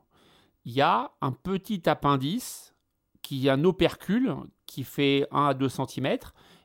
il 0.64 0.72
y 0.72 0.80
a 0.80 1.12
un 1.20 1.32
petit 1.32 1.88
appendice 1.88 2.74
qui 3.22 3.46
est 3.46 3.50
un 3.50 3.64
opercule 3.64 4.34
qui 4.66 4.84
fait 4.84 5.26
1 5.30 5.46
à 5.46 5.54
2 5.54 5.68
cm 5.68 6.18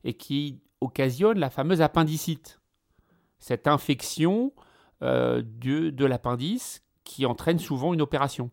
et 0.03 0.13
qui 0.13 0.59
occasionne 0.81 1.39
la 1.39 1.50
fameuse 1.50 1.81
appendicite. 1.81 2.59
Cette 3.39 3.67
infection 3.67 4.53
euh, 5.01 5.41
de, 5.45 6.05
l'appendice 6.05 6.83
qui 7.03 7.25
entraîne 7.25 7.59
souvent 7.59 7.93
une 7.93 8.01
opération. 8.01 8.51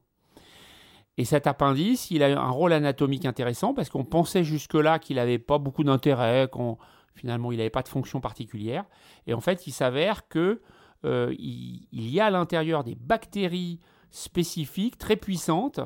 Et 1.18 1.25
cet 1.25 1.47
appendice, 1.47 2.11
il 2.11 2.23
a 2.23 2.40
un 2.40 2.50
rôle 2.50 2.73
anatomique 2.73 3.25
intéressant 3.25 3.73
parce 3.73 3.88
qu'on 3.88 4.04
pensait 4.04 4.45
jusque-là 4.45 4.99
qu'il 4.99 5.16
n'avait 5.16 5.38
pas 5.38 5.59
beaucoup 5.59 5.85
d'intérêt, 5.85 6.49
qu'on 6.50 6.76
Finalement, 7.16 7.50
il 7.50 7.56
n'avait 7.56 7.71
pas 7.71 7.83
de 7.83 7.88
fonction 7.88 8.21
particulière. 8.21 8.85
Et 9.26 9.33
en 9.33 9.40
fait, 9.40 9.66
il 9.66 9.73
s'avère 9.73 10.28
que 10.28 10.61
euh, 11.04 11.34
il, 11.38 11.86
y 11.92 12.20
a 12.20 12.26
à 12.26 12.30
l'intérieur 12.30 12.84
des 12.84 12.94
bactéries 12.94 13.80
spécifiques 14.10 14.98
très 14.98 15.16
puissantes 15.16 15.80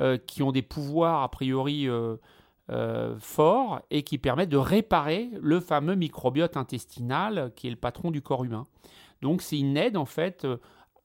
euh, 0.00 0.18
qui 0.18 0.42
ont 0.42 0.52
des 0.52 0.62
pouvoirs 0.62 1.22
a 1.22 1.30
priori 1.30 1.88
forts 3.18 3.80
et 3.90 4.02
qui 4.02 4.18
permettent 4.18 4.48
de 4.48 4.56
réparer 4.56 5.30
le 5.40 5.60
fameux 5.60 5.94
microbiote 5.94 6.56
intestinal 6.56 7.52
qui 7.54 7.68
est 7.68 7.70
le 7.70 7.76
patron 7.76 8.10
du 8.10 8.22
corps 8.22 8.44
humain. 8.44 8.64
Donc 9.22 9.40
c'est 9.40 9.58
une 9.58 9.76
aide 9.76 9.96
en 9.96 10.04
fait 10.04 10.46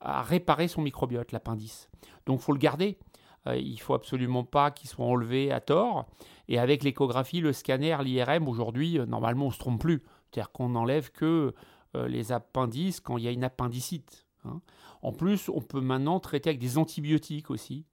à 0.00 0.22
réparer 0.22 0.66
son 0.66 0.82
microbiote, 0.82 1.30
l'appendice. 1.30 1.88
Donc 2.26 2.40
faut 2.40 2.52
le 2.52 2.58
garder. 2.58 2.98
Euh, 3.46 3.56
il 3.56 3.80
faut 3.80 3.94
absolument 3.94 4.44
pas 4.44 4.70
qu'il 4.70 4.88
soit 4.88 5.04
enlevé 5.04 5.52
à 5.52 5.60
tort. 5.60 6.06
Et 6.48 6.58
avec 6.58 6.82
l'échographie, 6.82 7.40
le 7.40 7.52
scanner, 7.52 7.96
l'IRM, 8.02 8.48
aujourd'hui, 8.48 8.98
euh, 8.98 9.06
normalement, 9.06 9.46
on 9.46 9.50
se 9.50 9.58
trompe 9.58 9.80
plus. 9.80 10.02
C'est-à-dire 10.30 10.52
qu'on 10.52 10.70
n'enlève 10.70 11.10
que 11.10 11.24
euh, 11.24 11.52
les 11.94 12.32
appendices 12.32 13.00
quand 13.00 13.18
il 13.18 13.24
y 13.24 13.28
a 13.28 13.30
une 13.30 13.44
appendicite. 13.44 14.26
Hein. 14.44 14.60
En 15.02 15.12
plus, 15.12 15.48
on 15.48 15.60
peut 15.60 15.80
maintenant 15.80 16.20
traiter 16.20 16.50
avec 16.50 16.60
des 16.60 16.78
antibiotiques 16.78 17.50
aussi 17.50 17.84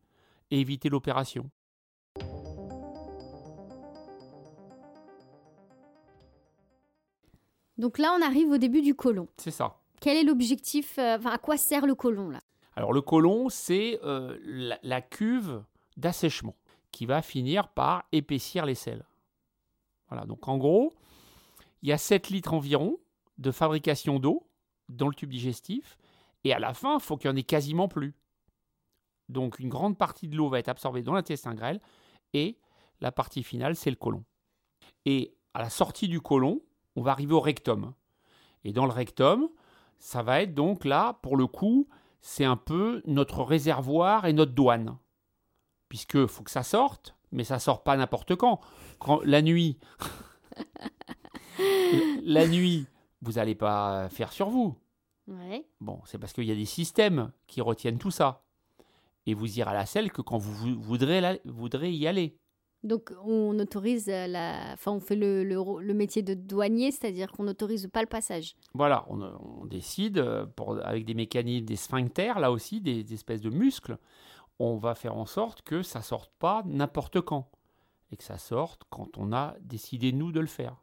et 0.52 0.60
éviter 0.60 0.90
l'opération. 0.90 1.50
Donc 7.78 7.98
là, 7.98 8.16
on 8.18 8.22
arrive 8.22 8.50
au 8.52 8.58
début 8.58 8.82
du 8.82 8.94
côlon. 8.94 9.28
C'est 9.38 9.52
ça. 9.52 9.78
Quel 10.02 10.18
est 10.18 10.24
l'objectif 10.24 11.00
À 11.00 11.38
quoi 11.38 11.58
sert 11.58 11.86
le 11.86 11.96
côlon 11.96 12.30
là? 12.30 12.42
Alors 12.76 12.94
le 12.94 13.02
côlon, 13.02 13.50
c'est 13.50 14.00
euh, 14.04 14.38
la, 14.84 15.02
cuve 15.02 15.64
d'assèchement 15.98 16.56
qui 16.92 17.06
va 17.06 17.22
finir 17.22 17.70
par 17.70 18.06
épaissir 18.12 18.66
les 18.66 18.76
selles. 18.76 19.06
Voilà, 20.10 20.26
donc 20.26 20.48
en 20.48 20.58
gros, 20.58 20.94
il 21.82 21.90
y 21.90 21.92
a 21.92 21.98
7 21.98 22.30
litres 22.30 22.54
environ 22.54 22.98
de 23.40 23.52
fabrication 23.52 24.20
d'eau 24.20 24.48
dans 24.88 25.08
le 25.08 25.16
tube 25.16 25.32
digestif, 25.32 25.98
et 26.44 26.54
à 26.54 26.60
la 26.60 26.74
fin, 26.74 26.96
il 26.96 27.02
faut 27.02 27.18
qu'il 27.18 27.30
n'y 27.30 27.36
en 27.36 27.40
ait 27.40 27.44
quasiment 27.44 27.88
plus. 27.88 28.16
Donc 29.28 29.60
une 29.60 29.70
grande 29.70 29.98
partie 29.98 30.28
de 30.28 30.36
l'eau 30.36 30.50
va 30.50 30.60
être 30.60 30.70
absorbée 30.70 31.02
dans 31.02 31.14
l'intestin 31.14 31.56
grêle, 31.56 31.82
et 32.34 32.58
la 33.02 33.12
partie 33.12 33.44
finale, 33.44 33.76
c'est 33.76 33.90
le 33.90 33.96
côlon. 33.96 34.24
Et 35.06 35.36
à 35.54 35.62
la 35.62 35.70
sortie 35.70 36.08
du 36.08 36.22
côlon, 36.22 36.62
on 36.96 37.02
va 37.02 37.12
arriver 37.12 37.34
au 37.34 37.40
rectum. 37.40 37.94
Et 38.64 38.74
dans 38.74 38.86
le 38.86 38.92
rectum, 38.92 39.50
ça 39.98 40.22
va 40.22 40.42
être 40.42 40.54
donc 40.54 40.86
là, 40.86 41.20
pour 41.22 41.38
le 41.38 41.48
coup, 41.48 41.88
c'est 42.22 42.46
un 42.46 42.58
peu 42.58 43.02
notre 43.06 43.44
réservoir 43.44 44.26
et 44.26 44.34
notre 44.34 44.52
douane. 44.52 44.98
Puisque 45.88 46.26
faut 46.28 46.44
que 46.44 46.52
ça 46.52 46.64
sorte, 46.64 47.16
mais 47.32 47.44
ça 47.44 47.60
sort 47.60 47.84
pas 47.84 47.96
n'importe 47.96 48.36
quand. 48.36 48.60
quand. 49.00 49.22
La 49.24 49.42
nuit, 49.42 49.78
la 52.24 52.48
nuit, 52.48 52.86
vous 53.22 53.34
n'allez 53.34 53.56
pas 53.56 54.10
faire 54.10 54.32
sur 54.32 54.50
vous. 54.50 54.76
Bon, 55.80 56.00
c'est 56.06 56.18
parce 56.18 56.34
qu'il 56.34 56.46
y 56.46 56.52
a 56.52 56.56
des 56.56 56.66
systèmes 56.66 57.32
qui 57.48 57.62
retiennent 57.62 58.00
tout 58.00 58.12
ça. 58.12 58.44
Et 59.26 59.34
vous 59.34 59.60
irez 59.60 59.70
à 59.70 59.74
la 59.74 59.86
selle 59.86 60.12
que 60.12 60.22
quand 60.22 60.38
vous 60.38 60.80
voudrez, 60.82 61.40
voudrez 61.46 61.92
y 61.92 62.08
aller. 62.08 62.38
Donc 62.84 63.12
on 63.26 63.60
autorise 63.60 64.08
la, 64.08 64.72
enfin 64.74 64.94
on 64.94 65.02
fait 65.02 65.18
le, 65.18 65.44
le, 65.44 65.94
métier 65.94 66.22
de 66.22 66.34
douanier, 66.34 66.92
c'est-à-dire 66.92 67.32
qu'on 67.32 67.44
n'autorise 67.44 67.90
pas 67.92 68.02
le 68.02 68.08
passage. 68.08 68.56
Voilà, 68.74 69.06
on, 69.10 69.66
décide 69.66 70.18
euh, 70.18 70.46
pour, 70.46 70.80
avec 70.86 71.04
des 71.04 71.14
mécanismes, 71.14 71.66
des 71.66 71.76
sphincters 71.76 72.40
là 72.40 72.52
aussi, 72.54 72.80
des, 72.80 73.14
espèces 73.14 73.42
de 73.42 73.50
muscles, 73.50 73.98
on 74.60 74.78
va 74.78 74.96
faire 74.96 75.18
en 75.18 75.26
sorte 75.26 75.62
que 75.62 75.84
ça 75.84 76.02
sorte 76.02 76.32
pas 76.40 76.64
n'importe 76.66 77.20
quand 77.20 77.52
et 78.14 78.18
que 78.18 78.24
ça 78.24 78.38
sorte 78.38 78.84
quand 78.90 79.18
on 79.18 79.34
a 79.34 79.56
décidé 79.60 80.14
nous 80.14 80.32
de 80.32 80.40
le 80.40 80.48
faire. 80.48 80.78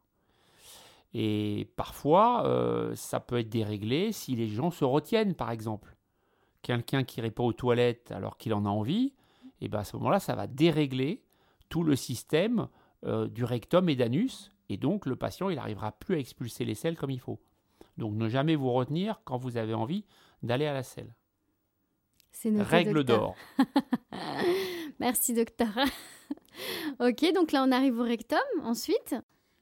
Et 1.18 1.70
parfois, 1.76 2.46
euh, 2.46 2.94
ça 2.94 3.20
peut 3.20 3.38
être 3.38 3.48
déréglé 3.48 4.12
si 4.12 4.36
les 4.36 4.48
gens 4.48 4.70
se 4.70 4.84
retiennent, 4.84 5.34
par 5.34 5.50
exemple. 5.50 5.96
Quelqu'un 6.60 7.04
qui 7.04 7.22
répond 7.22 7.46
aux 7.46 7.54
toilettes 7.54 8.12
alors 8.12 8.36
qu'il 8.36 8.52
en 8.52 8.66
a 8.66 8.68
envie, 8.68 9.14
et 9.62 9.68
ben 9.68 9.78
à 9.78 9.84
ce 9.84 9.96
moment-là, 9.96 10.20
ça 10.20 10.34
va 10.34 10.46
dérégler 10.46 11.22
tout 11.70 11.82
le 11.84 11.96
système 11.96 12.68
euh, 13.06 13.28
du 13.28 13.44
rectum 13.44 13.88
et 13.88 13.96
d'anus, 13.96 14.52
et 14.68 14.76
donc 14.76 15.06
le 15.06 15.16
patient 15.16 15.48
il 15.48 15.56
n'arrivera 15.56 15.92
plus 15.92 16.16
à 16.16 16.18
expulser 16.18 16.66
les 16.66 16.74
selles 16.74 16.98
comme 16.98 17.10
il 17.10 17.20
faut. 17.20 17.40
Donc 17.96 18.12
ne 18.14 18.28
jamais 18.28 18.54
vous 18.54 18.70
retenir 18.70 19.22
quand 19.24 19.38
vous 19.38 19.56
avez 19.56 19.72
envie 19.72 20.04
d'aller 20.42 20.66
à 20.66 20.74
la 20.74 20.82
selle. 20.82 21.14
C'est 22.30 22.50
Règle 22.60 23.04
d'or. 23.04 23.36
Merci 25.00 25.32
docteur. 25.32 25.72
ok, 27.00 27.32
donc 27.34 27.52
là 27.52 27.64
on 27.66 27.72
arrive 27.72 27.98
au 28.00 28.04
rectum 28.04 28.38
ensuite. 28.64 29.16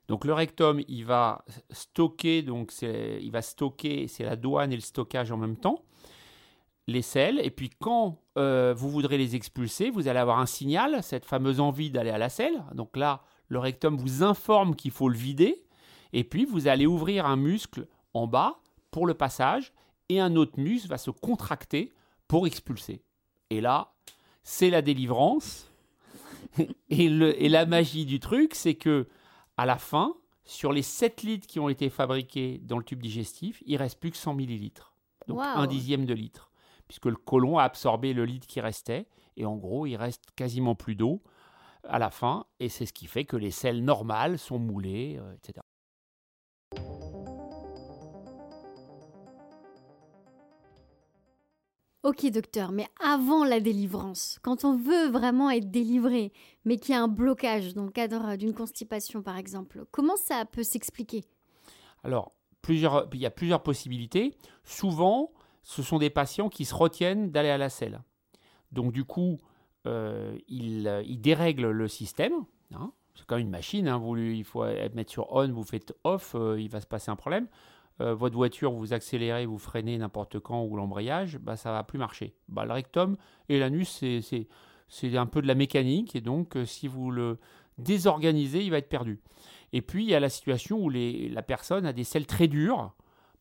Donc 0.08 0.24
le 0.24 0.34
rectum, 0.34 0.82
il 0.88 1.04
va 1.04 1.44
stocker, 1.70 2.42
donc 2.42 2.72
il 2.82 3.30
va 3.30 3.42
stocker, 3.42 4.06
c'est 4.08 4.24
la 4.24 4.36
douane 4.36 4.72
et 4.72 4.76
le 4.76 4.82
stockage 4.82 5.32
en 5.32 5.36
même 5.36 5.56
temps 5.56 5.82
les 6.86 7.02
selles, 7.02 7.40
et 7.42 7.50
puis 7.50 7.70
quand 7.70 8.20
euh, 8.36 8.74
vous 8.76 8.90
voudrez 8.90 9.16
les 9.16 9.36
expulser, 9.36 9.90
vous 9.90 10.08
allez 10.08 10.18
avoir 10.18 10.38
un 10.38 10.46
signal, 10.46 11.02
cette 11.02 11.24
fameuse 11.24 11.60
envie 11.60 11.90
d'aller 11.90 12.10
à 12.10 12.18
la 12.18 12.28
selle. 12.28 12.62
Donc 12.74 12.96
là, 12.96 13.22
le 13.48 13.58
rectum 13.58 13.96
vous 13.96 14.22
informe 14.22 14.74
qu'il 14.76 14.90
faut 14.90 15.08
le 15.08 15.16
vider, 15.16 15.64
et 16.12 16.24
puis 16.24 16.44
vous 16.44 16.68
allez 16.68 16.86
ouvrir 16.86 17.26
un 17.26 17.36
muscle 17.36 17.86
en 18.12 18.26
bas 18.26 18.60
pour 18.90 19.06
le 19.06 19.14
passage, 19.14 19.72
et 20.08 20.20
un 20.20 20.36
autre 20.36 20.60
muscle 20.60 20.88
va 20.88 20.98
se 20.98 21.10
contracter 21.10 21.92
pour 22.28 22.46
expulser. 22.46 23.02
Et 23.50 23.60
là, 23.60 23.94
c'est 24.42 24.70
la 24.70 24.82
délivrance. 24.82 25.70
et, 26.90 27.06
et 27.06 27.48
la 27.48 27.64
magie 27.64 28.04
du 28.04 28.20
truc, 28.20 28.54
c'est 28.54 28.74
que 28.74 29.08
à 29.56 29.66
la 29.66 29.78
fin, 29.78 30.14
sur 30.44 30.72
les 30.72 30.82
7 30.82 31.22
litres 31.22 31.46
qui 31.46 31.60
ont 31.60 31.68
été 31.68 31.88
fabriqués 31.90 32.60
dans 32.62 32.78
le 32.78 32.84
tube 32.84 33.00
digestif, 33.00 33.62
il 33.66 33.76
reste 33.76 33.98
plus 33.98 34.10
que 34.10 34.16
100 34.16 34.34
millilitres. 34.34 34.94
Donc 35.26 35.40
un 35.40 35.66
dixième 35.66 36.04
de 36.04 36.12
litre 36.12 36.50
puisque 36.86 37.06
le 37.06 37.16
côlon 37.16 37.58
a 37.58 37.64
absorbé 37.64 38.12
le 38.12 38.24
litre 38.24 38.46
qui 38.46 38.60
restait, 38.60 39.06
et 39.36 39.46
en 39.46 39.56
gros, 39.56 39.86
il 39.86 39.96
reste 39.96 40.30
quasiment 40.36 40.74
plus 40.74 40.94
d'eau 40.94 41.22
à 41.88 41.98
la 41.98 42.10
fin, 42.10 42.46
et 42.60 42.68
c'est 42.68 42.86
ce 42.86 42.92
qui 42.92 43.06
fait 43.06 43.24
que 43.24 43.36
les 43.36 43.50
selles 43.50 43.84
normales 43.84 44.38
sont 44.38 44.58
moulées, 44.58 45.18
euh, 45.20 45.34
etc. 45.34 45.63
Ok 52.04 52.26
docteur, 52.30 52.70
mais 52.70 52.86
avant 53.02 53.46
la 53.46 53.60
délivrance, 53.60 54.38
quand 54.42 54.66
on 54.66 54.76
veut 54.76 55.08
vraiment 55.08 55.48
être 55.48 55.70
délivré, 55.70 56.34
mais 56.66 56.76
qu'il 56.76 56.94
y 56.94 56.98
a 56.98 57.02
un 57.02 57.08
blocage 57.08 57.72
dans 57.72 57.84
le 57.84 57.90
cadre 57.90 58.36
d'une 58.36 58.52
constipation 58.52 59.22
par 59.22 59.38
exemple, 59.38 59.86
comment 59.90 60.16
ça 60.16 60.44
peut 60.44 60.64
s'expliquer? 60.64 61.24
Alors, 62.02 62.32
il 62.68 62.78
y 63.14 63.26
a 63.26 63.30
plusieurs 63.30 63.62
possibilités. 63.62 64.36
Souvent, 64.64 65.32
ce 65.62 65.82
sont 65.82 65.98
des 65.98 66.10
patients 66.10 66.50
qui 66.50 66.66
se 66.66 66.74
retiennent 66.74 67.30
d'aller 67.30 67.48
à 67.48 67.56
la 67.56 67.70
selle. 67.70 68.02
Donc 68.70 68.92
du 68.92 69.04
coup, 69.04 69.38
euh, 69.86 70.36
ils, 70.46 71.20
dérèglent 71.22 71.70
le 71.70 71.88
système. 71.88 72.34
Hein. 72.74 72.92
C'est 73.14 73.24
comme 73.24 73.38
une 73.38 73.48
machine, 73.48 73.88
hein. 73.88 73.96
vous, 73.96 74.14
il 74.18 74.44
faut 74.44 74.64
mettre 74.92 75.10
sur 75.10 75.32
on, 75.32 75.50
vous 75.50 75.64
faites 75.64 75.94
off, 76.04 76.34
euh, 76.34 76.60
il 76.60 76.68
va 76.68 76.82
se 76.82 76.86
passer 76.86 77.10
un 77.10 77.16
problème. 77.16 77.48
Euh, 78.00 78.14
votre 78.14 78.34
voiture, 78.34 78.72
vous 78.72 78.92
accélérez, 78.92 79.46
vous 79.46 79.58
freinez 79.58 79.96
n'importe 79.98 80.40
quand 80.40 80.64
ou 80.64 80.76
l'embrayage, 80.76 81.38
bah, 81.38 81.56
ça 81.56 81.72
va 81.72 81.84
plus 81.84 81.98
marcher. 81.98 82.34
Bah, 82.48 82.64
le 82.64 82.72
rectum 82.72 83.16
et 83.48 83.58
l'anus, 83.58 84.04
c'est 84.88 85.16
un 85.16 85.26
peu 85.26 85.42
de 85.42 85.46
la 85.46 85.54
mécanique, 85.54 86.16
et 86.16 86.20
donc 86.20 86.56
si 86.64 86.88
vous 86.88 87.10
le 87.10 87.38
désorganisez, 87.78 88.64
il 88.64 88.70
va 88.70 88.78
être 88.78 88.88
perdu. 88.88 89.20
Et 89.72 89.82
puis 89.82 90.04
il 90.04 90.10
y 90.10 90.14
a 90.14 90.20
la 90.20 90.28
situation 90.28 90.78
où 90.78 90.90
les, 90.90 91.28
la 91.28 91.42
personne 91.42 91.86
a 91.86 91.92
des 91.92 92.04
selles 92.04 92.26
très 92.26 92.48
dures, 92.48 92.92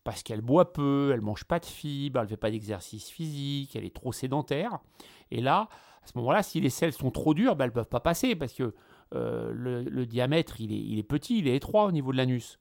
parce 0.03 0.23
qu'elle 0.23 0.41
boit 0.41 0.73
peu, 0.73 1.11
elle 1.13 1.21
mange 1.21 1.45
pas 1.45 1.59
de 1.59 1.65
fibres, 1.65 2.19
elle 2.19 2.27
fait 2.27 2.37
pas 2.37 2.51
d'exercice 2.51 3.09
physique, 3.09 3.75
elle 3.75 3.85
est 3.85 3.95
trop 3.95 4.11
sédentaire. 4.11 4.79
Et 5.31 5.41
là, 5.41 5.69
à 6.03 6.07
ce 6.07 6.17
moment-là, 6.17 6.43
si 6.43 6.59
les 6.59 6.69
selles 6.69 6.93
sont 6.93 7.11
trop 7.11 7.33
dures, 7.33 7.55
ben, 7.55 7.65
elles 7.65 7.71
ne 7.71 7.75
peuvent 7.75 7.85
pas 7.87 8.01
passer 8.01 8.35
parce 8.35 8.53
que 8.53 8.73
euh, 9.15 9.51
le, 9.53 10.05
diamètre 10.05 10.59
il 10.59 10.99
est, 10.99 11.03
petit, 11.03 11.39
il 11.39 11.47
est 11.47 11.55
étroit 11.55 11.85
au 11.85 11.91
niveau 11.91 12.11
de 12.11 12.17
l'anus. 12.17 12.59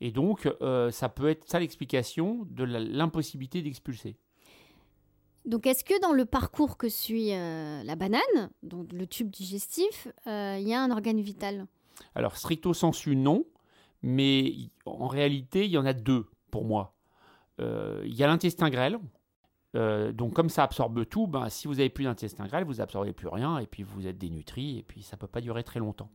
Et 0.00 0.10
donc, 0.10 0.48
euh, 0.60 0.90
ça 0.90 1.08
peut 1.08 1.28
être 1.28 1.48
ça 1.48 1.58
l'explication 1.58 2.46
de 2.50 2.64
l'impossibilité 2.64 3.62
d'expulser. 3.62 4.16
Donc, 5.44 5.66
est-ce 5.66 5.84
que 5.84 6.00
dans 6.00 6.12
le 6.12 6.24
parcours 6.24 6.76
que 6.76 6.88
suit 6.88 7.32
euh, 7.32 7.82
la 7.84 7.96
banane, 7.96 8.50
donc 8.62 8.92
le 8.92 9.06
tube 9.06 9.30
digestif, 9.30 10.08
il 10.26 10.68
y 10.68 10.74
a 10.74 10.82
un 10.82 10.90
organe 10.90 11.20
vital? 11.20 11.66
Alors, 12.14 12.36
stricto 12.36 12.74
sensu, 12.74 13.16
non. 13.16 13.44
Mais 14.02 14.52
en 14.84 15.08
réalité, 15.08 15.64
il 15.64 15.70
y 15.70 15.78
en 15.78 15.86
a 15.86 15.92
deux 15.92 16.26
pour 16.50 16.64
moi. 16.64 16.94
Euh, 17.60 18.02
il 18.04 18.14
y 18.14 18.22
a 18.22 18.26
l'intestin 18.26 18.70
grêle. 18.70 18.98
Euh, 19.74 20.12
donc 20.12 20.32
comme 20.32 20.48
ça 20.48 20.62
absorbe 20.62 21.06
tout, 21.06 21.26
ben, 21.26 21.48
si 21.48 21.66
vous 21.66 21.80
avez 21.80 21.90
plus 21.90 22.04
d'intestin 22.04 22.46
grêle, 22.46 22.64
vous 22.64 22.80
absorbez 22.80 23.12
plus 23.12 23.28
rien 23.28 23.58
et 23.58 23.66
puis 23.66 23.82
vous 23.82 24.06
êtes 24.06 24.16
dénutri 24.16 24.78
et 24.78 24.82
puis 24.82 25.02
ça 25.02 25.16
peut 25.16 25.26
pas 25.26 25.40
durer 25.40 25.64
très 25.64 25.80
longtemps. 25.80 26.08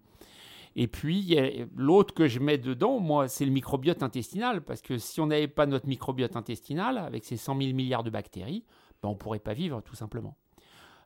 Et 0.75 0.87
puis 0.87 1.35
l'autre 1.75 2.13
que 2.13 2.27
je 2.27 2.39
mets 2.39 2.57
dedans, 2.57 2.99
moi, 2.99 3.27
c'est 3.27 3.45
le 3.45 3.51
microbiote 3.51 4.03
intestinal 4.03 4.63
parce 4.63 4.81
que 4.81 4.97
si 4.97 5.19
on 5.19 5.27
n'avait 5.27 5.47
pas 5.47 5.65
notre 5.65 5.87
microbiote 5.87 6.35
intestinal 6.35 6.97
avec 6.97 7.25
ses 7.25 7.37
100 7.37 7.57
000 7.61 7.73
milliards 7.73 8.03
de 8.03 8.09
bactéries, 8.09 8.63
ben, 9.01 9.09
on 9.09 9.15
pourrait 9.15 9.39
pas 9.39 9.53
vivre 9.53 9.81
tout 9.81 9.95
simplement. 9.95 10.37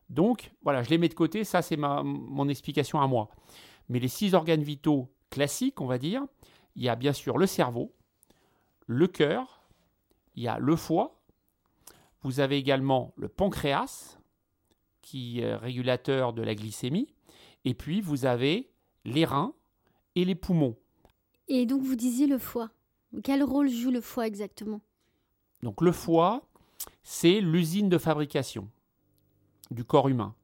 Donc 0.09 0.51
voilà, 0.61 0.83
je 0.83 0.89
les 0.89 0.97
mets 0.97 1.09
de 1.09 1.15
côté, 1.15 1.43
ça 1.43 1.61
c'est 1.61 1.77
mon 1.77 2.47
explication 2.47 3.01
à 3.01 3.07
moi. 3.07 3.29
Mais 3.89 3.99
les 3.99 4.07
six 4.07 4.33
organes 4.33 4.63
vitaux 4.63 5.11
classiques, 5.29 5.81
on 5.81 5.87
va 5.87 5.97
dire, 5.97 6.23
il 6.75 6.83
y 6.83 6.89
a 6.89 6.95
bien 6.95 7.13
sûr 7.13 7.37
le 7.37 7.47
cerveau, 7.47 7.93
le 8.85 9.07
cœur, 9.07 9.63
il 10.35 10.43
y 10.43 10.47
a 10.47 10.59
le 10.59 10.75
foie, 10.75 11.19
vous 12.21 12.39
avez 12.39 12.57
également 12.57 13.13
le 13.17 13.29
pancréas, 13.29 14.19
qui 15.01 15.39
est 15.39 15.55
régulateur 15.55 16.33
de 16.33 16.41
la 16.41 16.55
glycémie, 16.55 17.13
et 17.63 17.73
puis 17.73 18.01
vous 18.01 18.25
avez 18.25 18.71
les 19.05 19.25
reins 19.25 19.53
et 20.15 20.25
les 20.25 20.35
poumons. 20.35 20.75
Et 21.47 21.65
donc 21.65 21.81
vous 21.83 21.95
disiez 21.95 22.27
le 22.27 22.37
foie. 22.37 22.71
Quel 23.23 23.43
rôle 23.43 23.69
joue 23.69 23.91
le 23.91 24.01
foie 24.01 24.27
exactement? 24.27 24.81
Donc 25.61 25.81
le 25.81 25.91
foie, 25.91 26.47
c'est 27.03 27.39
l'usine 27.39 27.87
de 27.87 27.97
fabrication 27.97 28.69
du 29.71 29.83
corps 29.83 30.09
humain. 30.09 30.35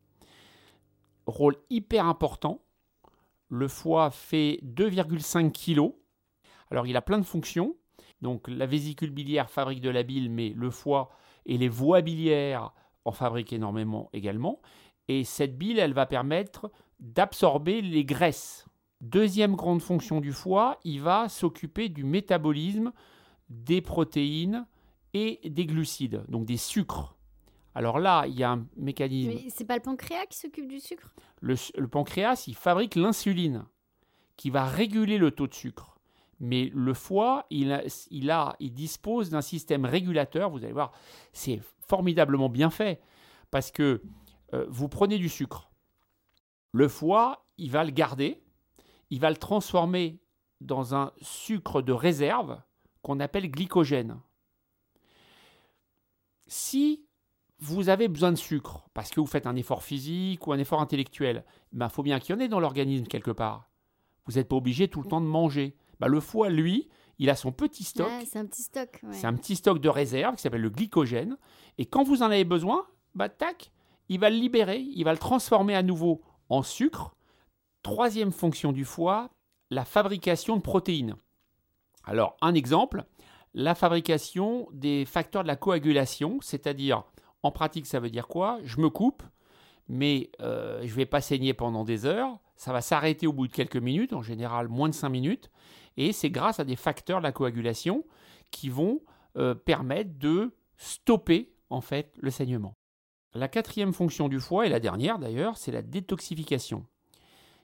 Rôle 1.25 1.58
hyper 1.70 2.06
important. 2.06 2.62
Le 3.50 3.68
foie 3.68 4.12
fait 4.12 4.60
2,5 4.63 5.51
kg. 5.51 5.94
Alors 6.70 6.88
il 6.88 6.96
a 6.96 7.01
plein 7.01 7.20
de 7.20 7.25
fonctions. 7.25 7.75
Donc 8.22 8.48
la 8.48 8.65
vésicule 8.65 9.10
biliaire 9.10 9.50
fabrique 9.50 9.82
de 9.82 9.89
la 9.89 10.03
bile, 10.03 10.30
mais 10.30 10.50
le 10.50 10.70
foie 10.70 11.10
et 11.46 11.58
les 11.58 11.70
voies 11.70 12.01
biliaires 12.01 12.72
en 13.03 13.12
fabriquent 13.12 13.53
énormément 13.53 14.10
également. 14.13 14.62
Et 15.08 15.24
cette 15.24 15.58
bile, 15.58 15.80
elle 15.80 15.94
va 15.94 16.06
permettre 16.06 16.72
d'absorber 17.01 17.81
les 17.81 18.05
graisses. 18.05 18.65
Deuxième 19.01 19.55
grande 19.55 19.81
fonction 19.81 20.22
du 20.22 20.31
foie, 20.31 20.79
il 20.84 21.01
va 21.01 21.27
s'occuper 21.27 21.89
du 21.89 22.03
métabolisme 22.03 22.93
des 23.50 23.81
protéines 23.81 24.65
et 25.13 25.41
des 25.43 25.65
glucides, 25.65 26.24
donc 26.29 26.46
des 26.46 26.58
sucres. 26.58 27.17
Alors 27.74 28.00
là, 28.00 28.25
il 28.27 28.38
y 28.38 28.43
a 28.43 28.51
un 28.51 28.67
mécanisme. 28.77 29.31
Mais 29.34 29.50
c'est 29.50 29.65
pas 29.65 29.75
le 29.75 29.81
pancréas 29.81 30.25
qui 30.27 30.38
s'occupe 30.38 30.67
du 30.67 30.79
sucre? 30.79 31.12
Le, 31.39 31.55
le 31.75 31.88
pancréas, 31.88 32.46
il 32.48 32.55
fabrique 32.55 32.96
l'insuline 32.96 33.65
qui 34.38 34.50
va 34.50 34.65
réguler 34.65 35.17
le 35.17 35.31
taux 35.31 35.48
de 35.48 35.53
sucre. 35.53 35.98
Mais 36.39 36.72
le 36.74 36.93
foie, 36.93 37.46
il, 37.50 37.72
a, 37.72 37.84
il, 38.10 38.29
a, 38.31 38.55
il 38.60 38.74
dispose 38.74 39.29
d'un 39.29 39.41
système 39.41 39.86
régulateur. 39.86 40.50
Vous 40.50 40.63
allez 40.63 40.74
voir, 40.74 40.91
c'est 41.34 41.62
formidablement 41.88 42.50
bien 42.50 42.70
fait 42.70 43.00
parce 43.51 43.72
que 43.72 44.01
euh, 44.53 44.65
vous 44.70 44.89
prenez 44.89 45.17
du 45.17 45.29
sucre. 45.29 45.71
Le 46.72 46.88
foie, 46.88 47.46
il 47.58 47.72
va 47.72 47.84
le 47.84 47.92
garder, 47.92 48.42
il 49.10 49.20
va 49.20 49.30
le 49.30 49.38
transformer 49.38 50.22
dans 50.62 50.96
un 50.96 51.12
sucre 51.22 51.82
de 51.82 51.92
réserve 51.92 52.62
qu'on 53.01 53.20
appelle 53.20 53.50
glycogène. 53.50 54.20
Si 56.48 57.06
vous 57.60 57.90
avez 57.90 58.08
besoin 58.08 58.32
de 58.32 58.38
sucre 58.38 58.88
parce 58.94 59.12
que 59.12 59.20
vous 59.20 59.28
faites 59.28 59.48
un 59.48 59.56
effort 59.56 59.84
physique 59.84 60.46
ou 60.48 60.54
un 60.54 60.60
effort 60.60 60.82
intellectuel, 60.82 61.46
il 61.72 61.80
ben, 61.80 61.90
faut 61.90 62.04
bien 62.04 62.20
qu'il 62.20 62.36
y 62.36 62.38
en 62.38 62.42
ait 62.42 62.48
dans 62.48 62.60
l'organisme 62.60 63.06
quelque 63.06 63.32
part. 63.32 63.70
Vous 64.25 64.34
n'êtes 64.34 64.48
pas 64.48 64.56
obligé 64.56 64.88
tout 64.88 65.01
le 65.01 65.08
temps 65.08 65.22
de 65.22 65.25
manger. 65.25 65.75
Ben, 66.00 66.08
le 66.08 66.20
foie, 66.20 66.50
lui, 66.50 66.90
il 67.20 67.30
a 67.30 67.36
son 67.36 67.51
petit 67.51 67.84
stock. 67.84 68.10
c'est 68.25 68.40
un 68.40 68.46
petit 68.46 68.63
stock. 68.63 69.01
C'est 69.12 69.28
un 69.28 69.34
petit 69.36 69.56
stock 69.56 69.80
de 69.80 69.90
réserve 69.90 70.36
qui 70.36 70.42
s'appelle 70.42 70.62
le 70.62 70.70
glycogène. 70.70 71.38
Et 71.78 71.86
quand 71.86 72.04
vous 72.04 72.24
en 72.24 72.28
avez 72.28 72.46
besoin, 72.46 72.86
bah, 73.13 73.30
tac, 73.30 73.72
il 74.10 74.20
va 74.20 74.30
le 74.30 74.36
libérer, 74.38 74.80
il 74.80 75.04
va 75.04 75.12
le 75.12 75.20
transformer 75.20 75.75
à 75.75 75.84
nouveau 75.84 76.22
en 76.51 76.62
sucre. 76.62 77.15
Troisième 77.81 78.31
fonction 78.31 78.72
du 78.74 78.86
foie, 78.86 79.31
la 79.72 79.86
fabrication 79.86 80.58
de 80.58 80.62
protéines. 80.62 81.15
Alors, 82.03 82.38
un 82.41 82.53
exemple, 82.53 83.05
la 83.53 83.74
fabrication 83.74 84.67
des 84.72 85.05
facteurs 85.05 85.43
de 85.43 85.48
la 85.48 85.55
coagulation, 85.55 86.39
c'est-à-dire 86.41 87.03
en 87.41 87.51
pratique, 87.51 87.88
ça 87.88 87.99
veut 87.99 88.10
dire 88.10 88.28
quoi? 88.28 88.60
Je 88.63 88.80
me 88.80 88.89
coupe, 88.89 89.23
mais 89.88 90.30
euh, 90.41 90.80
je 90.82 90.91
ne 90.91 90.95
vais 90.95 91.06
pas 91.06 91.21
saigner 91.21 91.54
pendant 91.54 91.84
des 91.84 92.06
heures. 92.06 92.38
Ça 92.56 92.71
va 92.71 92.82
s'arrêter 92.82 93.26
au 93.26 93.34
bout 93.34 93.47
de 93.47 93.54
quelques 93.54 93.78
minutes, 93.78 94.13
en 94.13 94.21
général 94.21 94.67
moins 94.67 94.89
de 94.89 94.93
5 94.93 95.10
minutes. 95.10 95.49
Et 95.97 96.12
c'est 96.12 96.30
grâce 96.30 96.60
à 96.60 96.65
des 96.65 96.76
facteurs 96.76 97.19
de 97.19 97.23
la 97.23 97.32
coagulation 97.32 98.06
qui 98.52 98.69
vont 98.69 99.02
euh, 99.38 99.56
permettre 99.56 100.19
de 100.19 100.54
stopper 100.78 101.54
en 101.69 101.82
fait 101.82 102.13
le 102.19 102.30
saignement. 102.30 102.76
La 103.34 103.48
quatrième 103.48 103.94
fonction 103.94 104.28
du 104.28 104.39
foie, 104.39 104.65
et 104.65 104.70
la 104.70 104.80
dernière 104.80 105.20
d'ailleurs, 105.20 105.58
c'est 105.58 105.72
la 105.72 105.82
détoxification. 105.82 106.86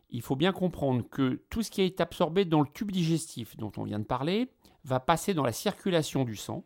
Il 0.10 0.21
faut 0.21 0.38
bien 0.38 0.53
comprendre 0.53 1.03
que 1.10 1.43
tout 1.49 1.62
ce 1.62 1.71
qui 1.71 1.82
est 1.82 1.99
absorbé 1.99 2.45
dans 2.45 2.62
le 2.62 2.67
tube 2.73 2.91
digestif 2.91 3.58
dont 3.58 3.71
on 3.75 3.84
vient 3.84 3.99
de 3.99 4.06
parler 4.06 4.49
va 4.86 5.01
passer 5.01 5.34
dans 5.34 5.43
la 5.43 5.51
circulation 5.51 6.23
du 6.23 6.38
sang 6.38 6.63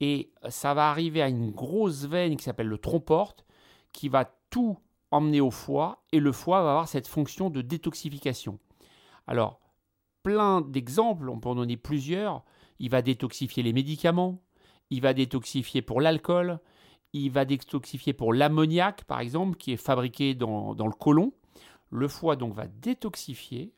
et 0.00 0.32
ça 0.48 0.74
va 0.74 0.90
arriver 0.90 1.22
à 1.22 1.28
une 1.28 1.50
grosse 1.50 2.04
veine 2.04 2.36
qui 2.36 2.44
s'appelle 2.44 2.66
le 2.66 2.78
tromporte, 2.78 3.44
qui 3.92 4.08
va 4.08 4.24
tout 4.50 4.78
emmener 5.10 5.40
au 5.40 5.50
foie, 5.50 6.04
et 6.12 6.18
le 6.18 6.32
foie 6.32 6.62
va 6.62 6.70
avoir 6.70 6.88
cette 6.88 7.06
fonction 7.06 7.50
de 7.50 7.62
détoxification. 7.62 8.58
Alors, 9.26 9.60
plein 10.22 10.60
d'exemples, 10.60 11.28
on 11.28 11.38
peut 11.38 11.50
en 11.50 11.54
donner 11.54 11.76
plusieurs. 11.76 12.42
Il 12.80 12.90
va 12.90 13.02
détoxifier 13.02 13.62
les 13.62 13.72
médicaments, 13.72 14.42
il 14.90 15.00
va 15.00 15.14
détoxifier 15.14 15.82
pour 15.82 16.00
l'alcool, 16.00 16.58
il 17.14 17.30
va 17.30 17.44
détoxifier 17.44 18.12
pour 18.12 18.34
l'ammoniac, 18.34 19.04
par 19.04 19.20
exemple, 19.20 19.56
qui 19.56 19.72
est 19.72 19.76
fabriqué 19.76 20.34
dans, 20.34 20.74
dans 20.74 20.86
le 20.86 20.92
côlon. 20.92 21.32
Le 21.90 22.08
foie 22.08 22.36
donc 22.36 22.54
va 22.54 22.66
détoxifier, 22.66 23.72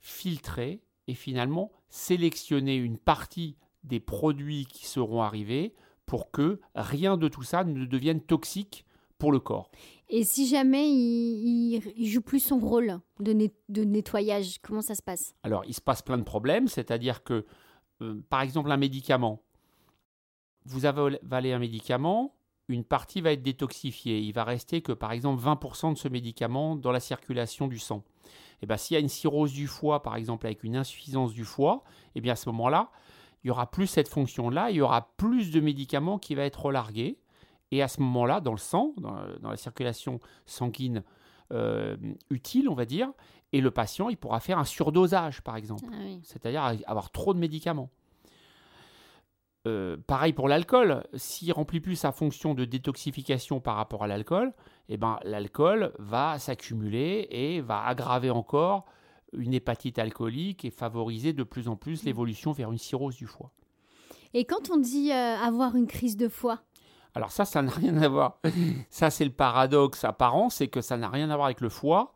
filtrer 0.00 0.82
et 1.06 1.14
finalement 1.14 1.70
sélectionner 1.90 2.76
une 2.76 2.96
partie 2.96 3.56
des 3.84 4.00
produits 4.00 4.66
qui 4.66 4.86
seront 4.86 5.20
arrivés 5.22 5.74
pour 6.06 6.30
que 6.30 6.60
rien 6.74 7.16
de 7.16 7.28
tout 7.28 7.42
ça 7.42 7.64
ne 7.64 7.84
devienne 7.84 8.20
toxique 8.20 8.86
pour 9.18 9.32
le 9.32 9.40
corps. 9.40 9.70
Et 10.08 10.24
si 10.24 10.46
jamais 10.48 10.90
il, 10.90 11.80
il, 11.96 12.06
joue 12.08 12.22
plus 12.22 12.40
son 12.40 12.58
rôle 12.58 13.00
de, 13.20 13.50
de, 13.68 13.84
nettoyage, 13.84 14.58
comment 14.62 14.82
ça 14.82 14.94
se 14.94 15.02
passe? 15.02 15.34
Alors, 15.42 15.64
il 15.66 15.74
se 15.74 15.80
passe 15.80 16.02
plein 16.02 16.18
de 16.18 16.22
problèmes, 16.22 16.68
c'est-à-dire 16.68 17.22
que, 17.22 17.46
euh, 18.00 18.20
par 18.28 18.40
exemple, 18.42 18.70
un 18.70 18.76
médicament, 18.76 19.42
vous 20.64 20.86
avalez 20.86 21.52
un 21.52 21.58
médicament, 21.58 22.34
une 22.72 22.84
partie 22.84 23.20
va 23.20 23.32
être 23.32 23.42
détoxifiée. 23.42 24.20
Il 24.20 24.32
va 24.32 24.44
rester 24.44 24.82
que, 24.82 24.92
par 24.92 25.12
exemple, 25.12 25.42
20% 25.42 25.94
de 25.94 25.98
ce 25.98 26.08
médicament 26.08 26.76
dans 26.76 26.92
la 26.92 27.00
circulation 27.00 27.68
du 27.68 27.78
sang. 27.78 28.04
Et 28.26 28.64
eh 28.64 28.66
bien, 28.66 28.76
s'il 28.76 28.94
y 28.94 28.96
a 28.96 29.00
une 29.00 29.08
cirrhose 29.08 29.52
du 29.52 29.66
foie, 29.66 30.02
par 30.02 30.14
exemple, 30.14 30.46
avec 30.46 30.62
une 30.62 30.76
insuffisance 30.76 31.32
du 31.32 31.44
foie, 31.44 31.82
et 32.14 32.18
eh 32.18 32.20
bien 32.20 32.34
à 32.34 32.36
ce 32.36 32.48
moment-là, 32.50 32.90
il 33.42 33.48
y 33.48 33.50
aura 33.50 33.68
plus 33.68 33.88
cette 33.88 34.08
fonction-là, 34.08 34.70
il 34.70 34.76
y 34.76 34.80
aura 34.80 35.12
plus 35.16 35.50
de 35.50 35.60
médicaments 35.60 36.18
qui 36.18 36.36
va 36.36 36.44
être 36.44 36.62
relargués. 36.66 37.18
Et 37.72 37.82
à 37.82 37.88
ce 37.88 38.00
moment-là, 38.00 38.40
dans 38.40 38.52
le 38.52 38.58
sang, 38.58 38.94
dans, 38.98 39.16
la 39.42 39.56
circulation 39.56 40.20
sanguine 40.46 41.02
euh, 41.52 41.96
utile, 42.30 42.68
on 42.68 42.74
va 42.74 42.84
dire, 42.84 43.10
et 43.52 43.60
le 43.60 43.70
patient, 43.70 44.08
il 44.08 44.16
pourra 44.16 44.40
faire 44.40 44.58
un 44.58 44.64
surdosage, 44.64 45.42
par 45.42 45.56
exemple. 45.56 45.84
Ah 45.92 45.96
C'est-à-dire 46.22 46.62
avoir 46.86 47.10
trop 47.10 47.34
de 47.34 47.38
médicaments. 47.38 47.90
Euh, 49.68 49.96
pareil 50.06 50.32
pour 50.32 50.48
l'alcool, 50.48 51.04
s'il 51.14 51.52
remplit 51.52 51.80
plus 51.80 51.94
sa 51.94 52.10
fonction 52.10 52.54
de 52.54 52.64
détoxification 52.64 53.60
par 53.60 53.76
rapport 53.76 54.02
à 54.02 54.08
l'alcool, 54.08 54.52
eh 54.88 54.96
ben, 54.96 55.20
l'alcool 55.22 55.92
va 55.98 56.38
s'accumuler 56.40 57.28
et 57.30 57.60
va 57.60 57.84
aggraver 57.86 58.30
encore 58.30 58.86
une 59.32 59.54
hépatite 59.54 59.98
alcoolique 59.98 60.64
et 60.64 60.70
favoriser 60.70 61.32
de 61.32 61.44
plus 61.44 61.68
en 61.68 61.76
plus 61.76 62.02
mm. 62.02 62.06
l'évolution 62.06 62.52
vers 62.52 62.72
une 62.72 62.78
cirrhose 62.78 63.16
du 63.16 63.26
foie. 63.26 63.52
Et 64.34 64.44
quand 64.44 64.70
on 64.70 64.78
dit 64.78 65.12
euh, 65.12 65.36
avoir 65.36 65.76
une 65.76 65.86
crise 65.86 66.16
de 66.16 66.28
foie? 66.28 66.60
Alors 67.14 67.30
ça, 67.30 67.44
ça 67.44 67.62
n'a 67.62 67.70
rien 67.70 67.96
à 67.98 68.08
voir. 68.08 68.40
ça, 68.90 69.10
c'est 69.10 69.24
le 69.24 69.30
paradoxe 69.30 70.04
apparent, 70.04 70.50
c'est 70.50 70.68
que 70.68 70.80
ça 70.80 70.96
n'a 70.96 71.08
rien 71.08 71.30
à 71.30 71.36
voir 71.36 71.46
avec 71.46 71.60
le 71.60 71.68
foie. 71.68 72.14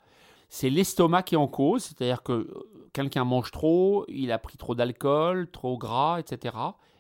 C'est 0.49 0.71
l'estomac 0.71 1.25
qui 1.25 1.35
est 1.35 1.39
en 1.39 1.49
cause, 1.49 1.85
c'est-à-dire 1.85 2.23
que 2.23 2.33
euh, 2.33 2.89
quelqu'un 2.93 3.25
mange 3.25 3.51
trop, 3.51 4.05
il 4.09 4.33
a 4.33 4.39
pris 4.39 4.57
trop 4.57 4.75
d'alcool, 4.75 5.51
trop 5.51 5.77
gras, 5.77 6.19
etc. 6.19 6.57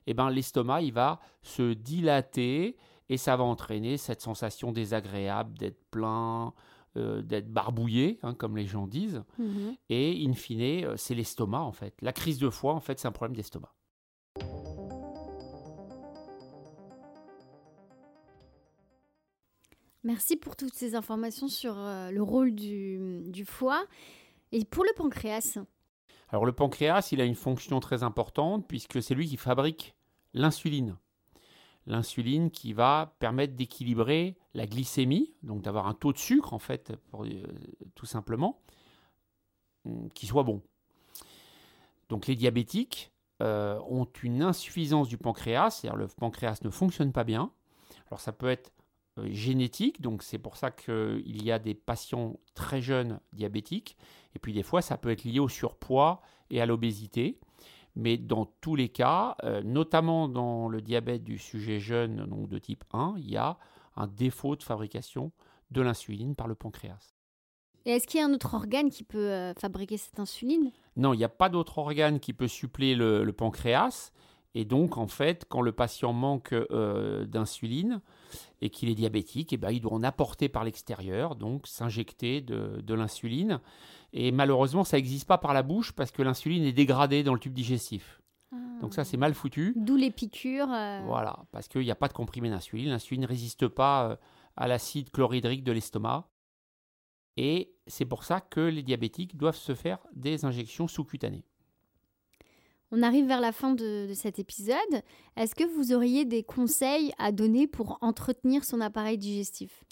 Eh 0.06 0.14
ben 0.14 0.30
l'estomac, 0.30 0.82
il 0.82 0.92
va 0.92 1.20
se 1.42 1.72
dilater 1.72 2.76
et 3.08 3.16
ça 3.16 3.36
va 3.36 3.44
entraîner 3.44 3.96
cette 3.96 4.20
sensation 4.20 4.72
désagréable 4.72 5.56
d'être 5.58 5.80
plein, 5.90 6.52
euh, 6.96 7.22
d'être 7.22 7.52
barbouillé, 7.52 8.18
hein, 8.22 8.34
comme 8.34 8.56
les 8.56 8.66
gens 8.66 8.86
disent. 8.86 9.22
Mhm. 9.38 9.76
Et 9.90 10.24
in 10.26 10.32
fine, 10.32 10.84
euh, 10.84 10.96
c'est 10.96 11.14
l'estomac 11.14 11.60
en 11.60 11.72
fait. 11.72 11.94
La 12.00 12.12
crise 12.12 12.38
de 12.38 12.50
foie, 12.50 12.72
en 12.72 12.80
fait, 12.80 12.98
c'est 12.98 13.08
un 13.08 13.12
problème 13.12 13.36
d'estomac. 13.36 13.72
Merci 20.02 20.36
pour 20.36 20.54
toutes 20.54 20.74
ces 20.74 20.94
informations 20.94 21.48
sur 21.48 21.76
euh, 21.76 22.12
le 22.12 22.22
rôle 22.22 22.54
du, 22.54 23.24
du, 23.26 23.44
foie. 23.44 23.84
Et 24.52 24.64
pour 24.64 24.84
le 24.84 24.90
pancréas 24.96 25.58
Alors 26.28 26.44
le 26.44 26.52
pancréas, 26.52 27.08
il 27.12 27.20
a 27.20 27.24
une 27.24 27.34
fonction 27.34 27.80
très 27.80 28.02
importante 28.02 28.66
puisque 28.66 29.02
c'est 29.02 29.14
lui 29.14 29.28
qui 29.28 29.36
fabrique 29.36 29.94
l'insuline 30.34 30.96
l'insuline 31.86 32.50
qui 32.50 32.72
va 32.72 33.14
permettre 33.18 33.54
d'équilibrer 33.54 34.36
la 34.54 34.66
glycémie, 34.66 35.34
donc 35.42 35.62
d'avoir 35.62 35.86
un 35.86 35.94
taux 35.94 36.12
de 36.12 36.18
sucre 36.18 36.52
en 36.52 36.58
fait, 36.58 36.92
euh, 37.14 37.42
tout 37.94 38.06
simplement, 38.06 38.60
mm, 39.84 40.08
qui 40.14 40.26
soit 40.26 40.42
bon. 40.42 40.62
Donc 42.08 42.26
les 42.26 42.36
diabétiques 42.36 43.12
euh, 43.42 43.78
ont 43.88 44.08
une 44.22 44.42
insuffisance 44.42 45.08
du 45.08 45.18
pancréas, 45.18 45.70
c'est-à-dire 45.70 45.96
le 45.96 46.08
pancréas 46.08 46.58
ne 46.62 46.70
fonctionne 46.70 47.12
pas 47.12 47.24
bien. 47.24 47.52
Alors 48.10 48.20
ça 48.20 48.32
peut 48.32 48.48
être 48.48 48.72
génétique, 49.24 50.00
donc 50.00 50.22
c'est 50.22 50.38
pour 50.38 50.56
ça 50.56 50.70
qu'il 50.70 51.42
y 51.42 51.50
a 51.50 51.58
des 51.58 51.74
patients 51.74 52.38
très 52.54 52.80
jeunes 52.82 53.20
diabétiques, 53.32 53.96
et 54.34 54.38
puis 54.38 54.52
des 54.52 54.62
fois 54.62 54.82
ça 54.82 54.98
peut 54.98 55.10
être 55.10 55.24
lié 55.24 55.38
au 55.38 55.48
surpoids 55.48 56.20
et 56.50 56.60
à 56.60 56.66
l'obésité. 56.66 57.38
Mais 57.96 58.18
dans 58.18 58.44
tous 58.44 58.76
les 58.76 58.90
cas, 58.90 59.36
euh, 59.42 59.62
notamment 59.62 60.28
dans 60.28 60.68
le 60.68 60.82
diabète 60.82 61.24
du 61.24 61.38
sujet 61.38 61.80
jeune, 61.80 62.26
donc 62.26 62.48
de 62.48 62.58
type 62.58 62.84
1, 62.92 63.14
il 63.16 63.30
y 63.30 63.38
a 63.38 63.56
un 63.96 64.06
défaut 64.06 64.54
de 64.54 64.62
fabrication 64.62 65.32
de 65.70 65.80
l'insuline 65.80 66.36
par 66.36 66.46
le 66.46 66.54
pancréas. 66.54 67.14
Et 67.86 67.92
est-ce 67.92 68.06
qu'il 68.06 68.20
y 68.20 68.22
a 68.22 68.26
un 68.26 68.34
autre 68.34 68.52
organe 68.52 68.90
qui 68.90 69.02
peut 69.02 69.30
euh, 69.30 69.54
fabriquer 69.54 69.96
cette 69.96 70.20
insuline? 70.20 70.72
Non, 70.96 71.14
il 71.14 71.18
n'y 71.18 71.24
a 71.24 71.30
pas 71.30 71.48
d'autre 71.48 71.78
organe 71.78 72.20
qui 72.20 72.34
peut 72.34 72.48
suppléer 72.48 72.94
le, 72.94 73.32
pancréas. 73.32 74.12
Et 74.54 74.66
donc, 74.66 74.98
en 74.98 75.06
fait, 75.06 75.46
quand 75.48 75.62
le 75.62 75.72
patient 75.72 76.12
manque 76.12 76.52
euh, 76.52 77.24
d'insuline 77.24 78.02
et 78.60 78.70
qu'il 78.70 78.88
est 78.88 78.94
diabétique, 78.94 79.52
eh 79.52 79.56
ben, 79.56 79.70
il 79.70 79.80
doit 79.80 79.92
en 79.92 80.02
apporter 80.02 80.48
par 80.48 80.64
l'extérieur, 80.64 81.36
donc 81.36 81.66
s'injecter 81.66 82.40
de, 82.40 82.94
l'insuline. 82.94 83.60
Et 84.12 84.32
malheureusement, 84.32 84.84
ça 84.84 84.96
n'existe 84.96 85.26
pas 85.26 85.38
par 85.38 85.52
la 85.52 85.62
bouche 85.62 85.92
parce 85.92 86.10
que 86.10 86.22
l'insuline 86.22 86.64
est 86.64 86.72
dégradée 86.72 87.22
dans 87.22 87.34
le 87.34 87.40
tube 87.40 87.52
digestif. 87.52 88.20
Ah. 88.52 88.56
Donc 88.80 88.94
ça, 88.94 89.04
c'est 89.04 89.16
mal 89.16 89.34
foutu. 89.34 89.74
D'où 89.76 89.96
les 89.96 90.10
piqûres. 90.10 90.72
Euh. 90.72 91.02
Voilà, 91.04 91.44
parce 91.52 91.68
qu'il 91.68 91.82
n'y 91.82 91.90
a 91.90 91.96
pas 91.96 92.08
de 92.08 92.14
comprimé 92.14 92.48
d'insuline. 92.50 92.90
L'insuline 92.90 93.22
ne 93.22 93.26
résiste 93.26 93.68
pas 93.68 94.18
à 94.56 94.68
l'acide 94.68 95.10
chlorhydrique 95.10 95.64
de 95.64 95.72
l'estomac. 95.72 96.28
Et 97.36 97.74
c'est 97.86 98.06
pour 98.06 98.24
ça 98.24 98.40
que 98.40 98.60
les 98.60 98.82
diabétiques 98.82 99.36
doivent 99.36 99.56
se 99.56 99.74
faire 99.74 99.98
des 100.14 100.44
injections 100.44 100.88
sous-cutanées. 100.88 101.44
On 102.92 103.02
arrive 103.02 103.26
vers 103.26 103.40
la 103.40 103.52
fin 103.52 103.74
de, 103.74 104.10
cet 104.14 104.38
épisode. 104.38 104.76
Est-ce 105.36 105.54
que 105.54 105.64
vous 105.64 105.92
auriez 105.92 106.24
des 106.24 106.42
conseils 106.42 107.12
à 107.18 107.32
donner 107.32 107.66
pour 107.66 107.98
entretenir 108.00 108.64
son 108.64 108.80
appareil 108.80 109.18
digestif? 109.18 109.84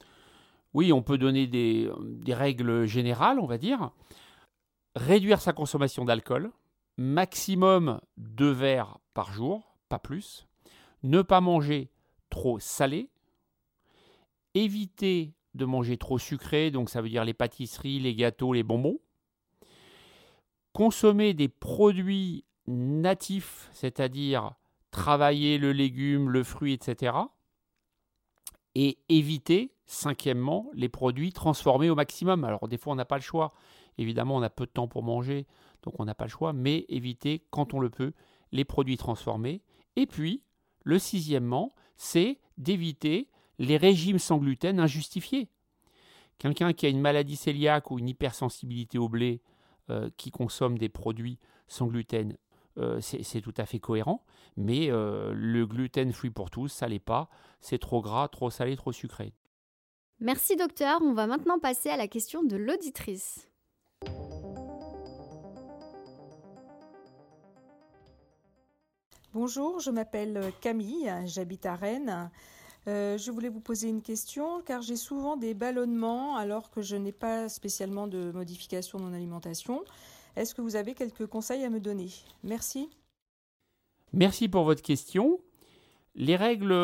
Oui, 0.75 0.93
on 0.93 1.03
peut 1.03 1.19
donner 1.19 1.47
des, 1.47 1.91
des, 2.03 2.35
règles 2.35 2.87
générales, 2.87 3.39
on 3.41 3.47
va 3.47 3.59
dire. 3.59 3.91
Réduire 4.95 5.41
sa 5.41 5.53
consommation 5.53 6.05
d'alcool, 6.05 6.53
maximum 6.97 8.01
deux 8.17 8.51
verres 8.51 8.99
par 9.13 9.33
jour, 9.33 9.77
pas 9.89 9.99
plus. 9.99 10.47
Ne 11.03 11.23
pas 11.23 11.41
manger 11.41 11.91
trop 12.31 12.59
salé. 12.61 13.09
Éviter 14.55 15.33
de 15.55 15.65
manger 15.65 15.97
trop 15.97 16.19
sucré, 16.19 16.71
donc 16.71 16.91
ça 16.91 17.01
veut 17.03 17.09
dire 17.09 17.25
les 17.25 17.35
pâtisseries, 17.35 17.99
les 17.99 18.15
gâteaux, 18.15 18.53
les 18.53 18.63
bonbons. 18.63 18.99
Consommer 20.73 21.35
des 21.35 21.49
produits 21.49 22.45
natifs, 22.66 23.68
c'est-à-dire 23.72 24.55
travailler 24.90 25.59
le 25.59 25.72
légume, 25.72 26.31
le 26.31 26.44
fruit, 26.44 26.72
etc. 26.72 27.16
Et 28.74 28.98
éviter, 29.09 29.74
cinquièmement, 29.87 30.70
les 30.74 30.88
produits 30.88 31.33
transformés 31.33 31.90
au 31.90 31.94
maximum. 31.94 32.44
Alors 32.44 32.68
des 32.68 32.79
fois, 32.79 32.92
on 32.92 32.96
n'a 32.96 33.05
pas 33.05 33.16
le 33.16 33.22
choix. 33.22 33.53
Évidemment, 33.98 34.37
on 34.37 34.42
a 34.42 34.50
peu 34.50 34.66
de 34.66 34.70
temps 34.70 34.88
pour 34.88 35.03
manger, 35.03 35.46
donc 35.83 35.98
on 36.00 36.05
n'a 36.05 36.14
pas 36.14 36.24
le 36.24 36.31
choix, 36.31 36.53
mais 36.53 36.85
éviter, 36.88 37.44
quand 37.50 37.74
on 37.74 37.81
le 37.81 37.90
peut, 37.90 38.12
les 38.53 38.64
produits 38.64 38.96
transformés. 38.96 39.62
Et 39.96 40.07
puis, 40.07 40.42
le 40.83 40.98
sixièmement, 40.98 41.74
c'est 41.96 42.38
d'éviter 42.59 43.29
les 43.59 43.77
régimes 43.77 44.18
sans 44.18 44.38
gluten 44.38 44.81
injustifiés. 44.81 45.48
Quelqu'un 46.38 46.72
qui 46.72 46.87
a 46.87 46.88
une 46.88 47.00
maladie 47.00 47.38
cœliaque 47.38 47.90
ou 47.90 47.98
une 47.98 48.09
hypersensibilité 48.09 48.98
au 48.98 49.09
blé, 49.09 49.40
euh, 49.90 50.09
qui 50.16 50.31
consomme 50.31 50.79
des 50.79 50.88
produits 50.88 51.38
sans 51.68 51.87
gluten, 51.87 52.37
euh, 52.79 53.01
c'est 53.01 53.41
tout 53.41 53.55
à 53.57 53.67
fait 53.67 53.79
cohérent. 53.79 54.25
Mais 54.57 54.91
euh, 54.91 55.33
le 55.35 55.67
gluten 55.67 56.13
free 56.13 56.31
pour 56.31 56.51
tous, 56.51 56.69
ça 56.69 56.89
l'est 56.89 56.99
pas. 56.99 57.29
C'est 57.61 57.79
trop 57.79 58.03
gras, 58.03 58.29
trop 58.29 58.51
salé, 58.51 58.77
trop 58.77 58.93
sucré. 58.93 59.33
Merci 60.21 60.57
docteur. 60.57 61.01
On 61.03 61.13
va 61.13 61.27
maintenant 61.27 61.59
passer 61.59 61.91
à 61.91 61.97
la 61.97 62.09
question 62.09 62.43
de 62.43 62.57
l'auditrice. 62.57 63.49
Bonjour, 69.33 69.81
je 69.81 69.91
m'appelle 69.91 70.53
Camille, 70.61 71.13
j'habite 71.25 71.67
à 71.67 71.75
Rennes. 71.75 72.31
Euh, 72.87 73.17
je 73.17 73.31
voulais 73.31 73.49
vous 73.49 73.61
poser 73.61 73.89
une 73.89 74.03
question 74.03 74.61
car 74.61 74.83
j'ai 74.83 74.97
souvent 74.97 75.37
des 75.37 75.55
ballonnements 75.55 76.37
alors 76.37 76.71
que 76.71 76.83
je 76.83 76.97
n'ai 76.97 77.13
pas 77.13 77.49
spécialement 77.49 78.07
de 78.07 78.31
modification 78.33 78.99
de 78.99 79.05
mon 79.05 79.15
alimentation. 79.15 79.85
Est-ce 80.37 80.55
que 80.55 80.61
vous 80.61 80.77
avez 80.77 80.94
quelques 80.94 81.27
conseils 81.27 81.64
à 81.64 81.70
me 81.70 81.81
donner? 81.81 82.09
Merci. 82.42 82.88
Merci 84.12 84.49
pour 84.49 84.64
votre 84.64 84.83
question. 84.83 85.40
Les 86.16 86.37
règles 86.37 86.75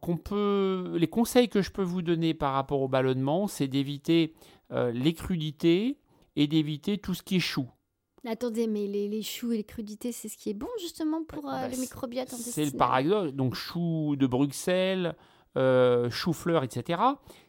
qu'on 0.00 0.16
peut, 0.16 0.96
les 0.96 1.08
conseils 1.08 1.48
que 1.48 1.62
je 1.62 1.70
peux 1.70 1.82
vous 1.82 2.02
donner 2.02 2.34
par 2.34 2.52
rapport 2.52 2.80
au 2.82 2.88
ballonnement, 2.88 3.46
c'est 3.46 3.68
d'éviter 3.68 4.34
euh, 4.72 4.90
les 4.90 5.14
crudités 5.14 5.98
et 6.36 6.46
d'éviter 6.46 6.98
tout 6.98 7.14
ce 7.14 7.22
qui 7.22 7.36
est 7.36 7.40
chou. 7.40 7.68
Attendez, 8.26 8.66
mais 8.66 8.86
les, 8.86 9.22
choux 9.22 9.52
et 9.52 9.58
les 9.58 9.64
crudités, 9.64 10.12
c'est 10.12 10.28
ce 10.28 10.36
qui 10.36 10.50
est 10.50 10.54
bon 10.54 10.68
justement 10.78 11.24
pour 11.24 11.48
euh, 11.48 11.52
bah, 11.52 11.68
le 11.68 11.76
microbiote 11.76 12.32
intestinal? 12.32 12.52
C'est 12.52 12.72
le 12.72 12.76
paradoxe. 12.76 13.32
Donc 13.32 13.54
choux 13.54 14.16
de 14.16 14.26
Bruxelles, 14.26 15.16
euh, 15.56 16.10
chou-fleur, 16.10 16.64
etc. 16.64 17.00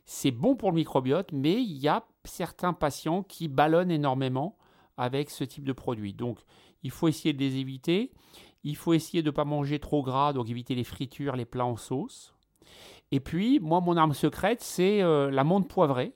C'est 0.06 0.32
bon 0.32 0.56
pour 0.56 0.72
le 0.72 0.76
microbiote, 0.76 1.32
mais 1.34 1.62
il 1.62 1.78
y 1.78 1.88
a 1.88 2.06
certains 2.24 2.74
patients 2.74 3.24
qui 3.24 3.48
ballonnent 3.48 3.92
énormément 3.92 4.58
avec 5.02 5.30
ce 5.30 5.44
type 5.44 5.66
de 5.66 5.74
produit. 5.74 6.14
Donc, 6.14 6.40
il 6.84 6.92
faut 6.92 7.08
essayer 7.08 7.34
de 7.34 7.40
les 7.40 7.58
éviter. 7.58 8.12
Il 8.64 8.76
faut 8.76 8.94
essayer 8.94 9.24
de 9.24 9.28
ne 9.30 9.36
pas 9.36 9.46
manger 9.46 9.80
trop 9.80 10.04
gras, 10.04 10.34
donc 10.34 10.50
éviter 10.50 10.76
les 10.76 10.84
fritures, 10.84 11.36
les 11.36 11.46
plats 11.46 11.66
en 11.66 11.76
sauce. 11.76 12.34
Et 13.12 13.20
puis, 13.20 13.60
moi, 13.60 13.82
mon 13.82 13.98
arme 13.98 14.14
secrète, 14.14 14.62
c'est 14.62 15.02
euh, 15.02 15.32
la 15.32 15.44
menthe 15.44 15.68
poivrée. 15.68 16.14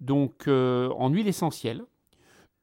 Donc, 0.00 0.46
euh, 0.46 0.90
en 0.90 1.10
huile 1.10 1.28
essentielle, 1.28 1.84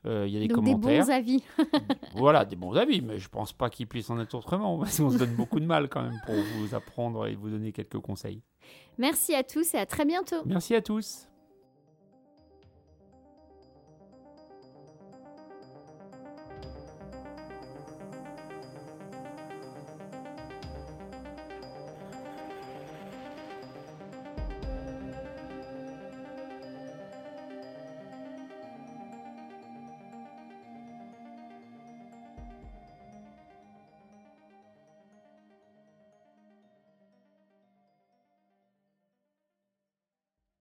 il 0.06 0.34
y 0.34 0.38
a 0.38 0.39
des 0.39 0.48
commentaires. 0.48 0.80
Des 0.80 1.00
bons 1.00 1.10
avis. 1.10 1.44
voilà, 2.15 2.46
des 2.46 2.56
bons 2.56 2.76
avis, 2.76 3.02
mais 3.02 3.20
je 3.20 3.30
pense 3.30 3.54
pas 3.54 3.70
qu'il 3.70 3.88
puisse 3.88 4.10
en 4.10 4.20
être 4.20 4.34
autrement, 4.36 4.78
parce 4.80 5.00
qu'on 5.00 5.10
se 5.10 5.18
donne 5.18 5.36
beaucoup 5.36 5.60
de 5.60 5.65
mal 5.65 5.89
quand 5.89 6.04
même 6.04 6.20
pour 6.26 6.36
vous 6.36 6.76
apprendre 6.76 7.28
et 7.28 7.36
vous 7.36 7.50
donner 7.50 7.72
quelques 7.72 8.00
conseils. 8.00 8.41
Merci 8.98 9.34
à 9.36 9.44
tous 9.44 9.74
et 9.74 9.78
à 9.78 9.86
très 9.86 10.06
bientôt. 10.06 10.41
Merci 10.46 10.76
à 10.76 10.82
tous. 10.82 11.28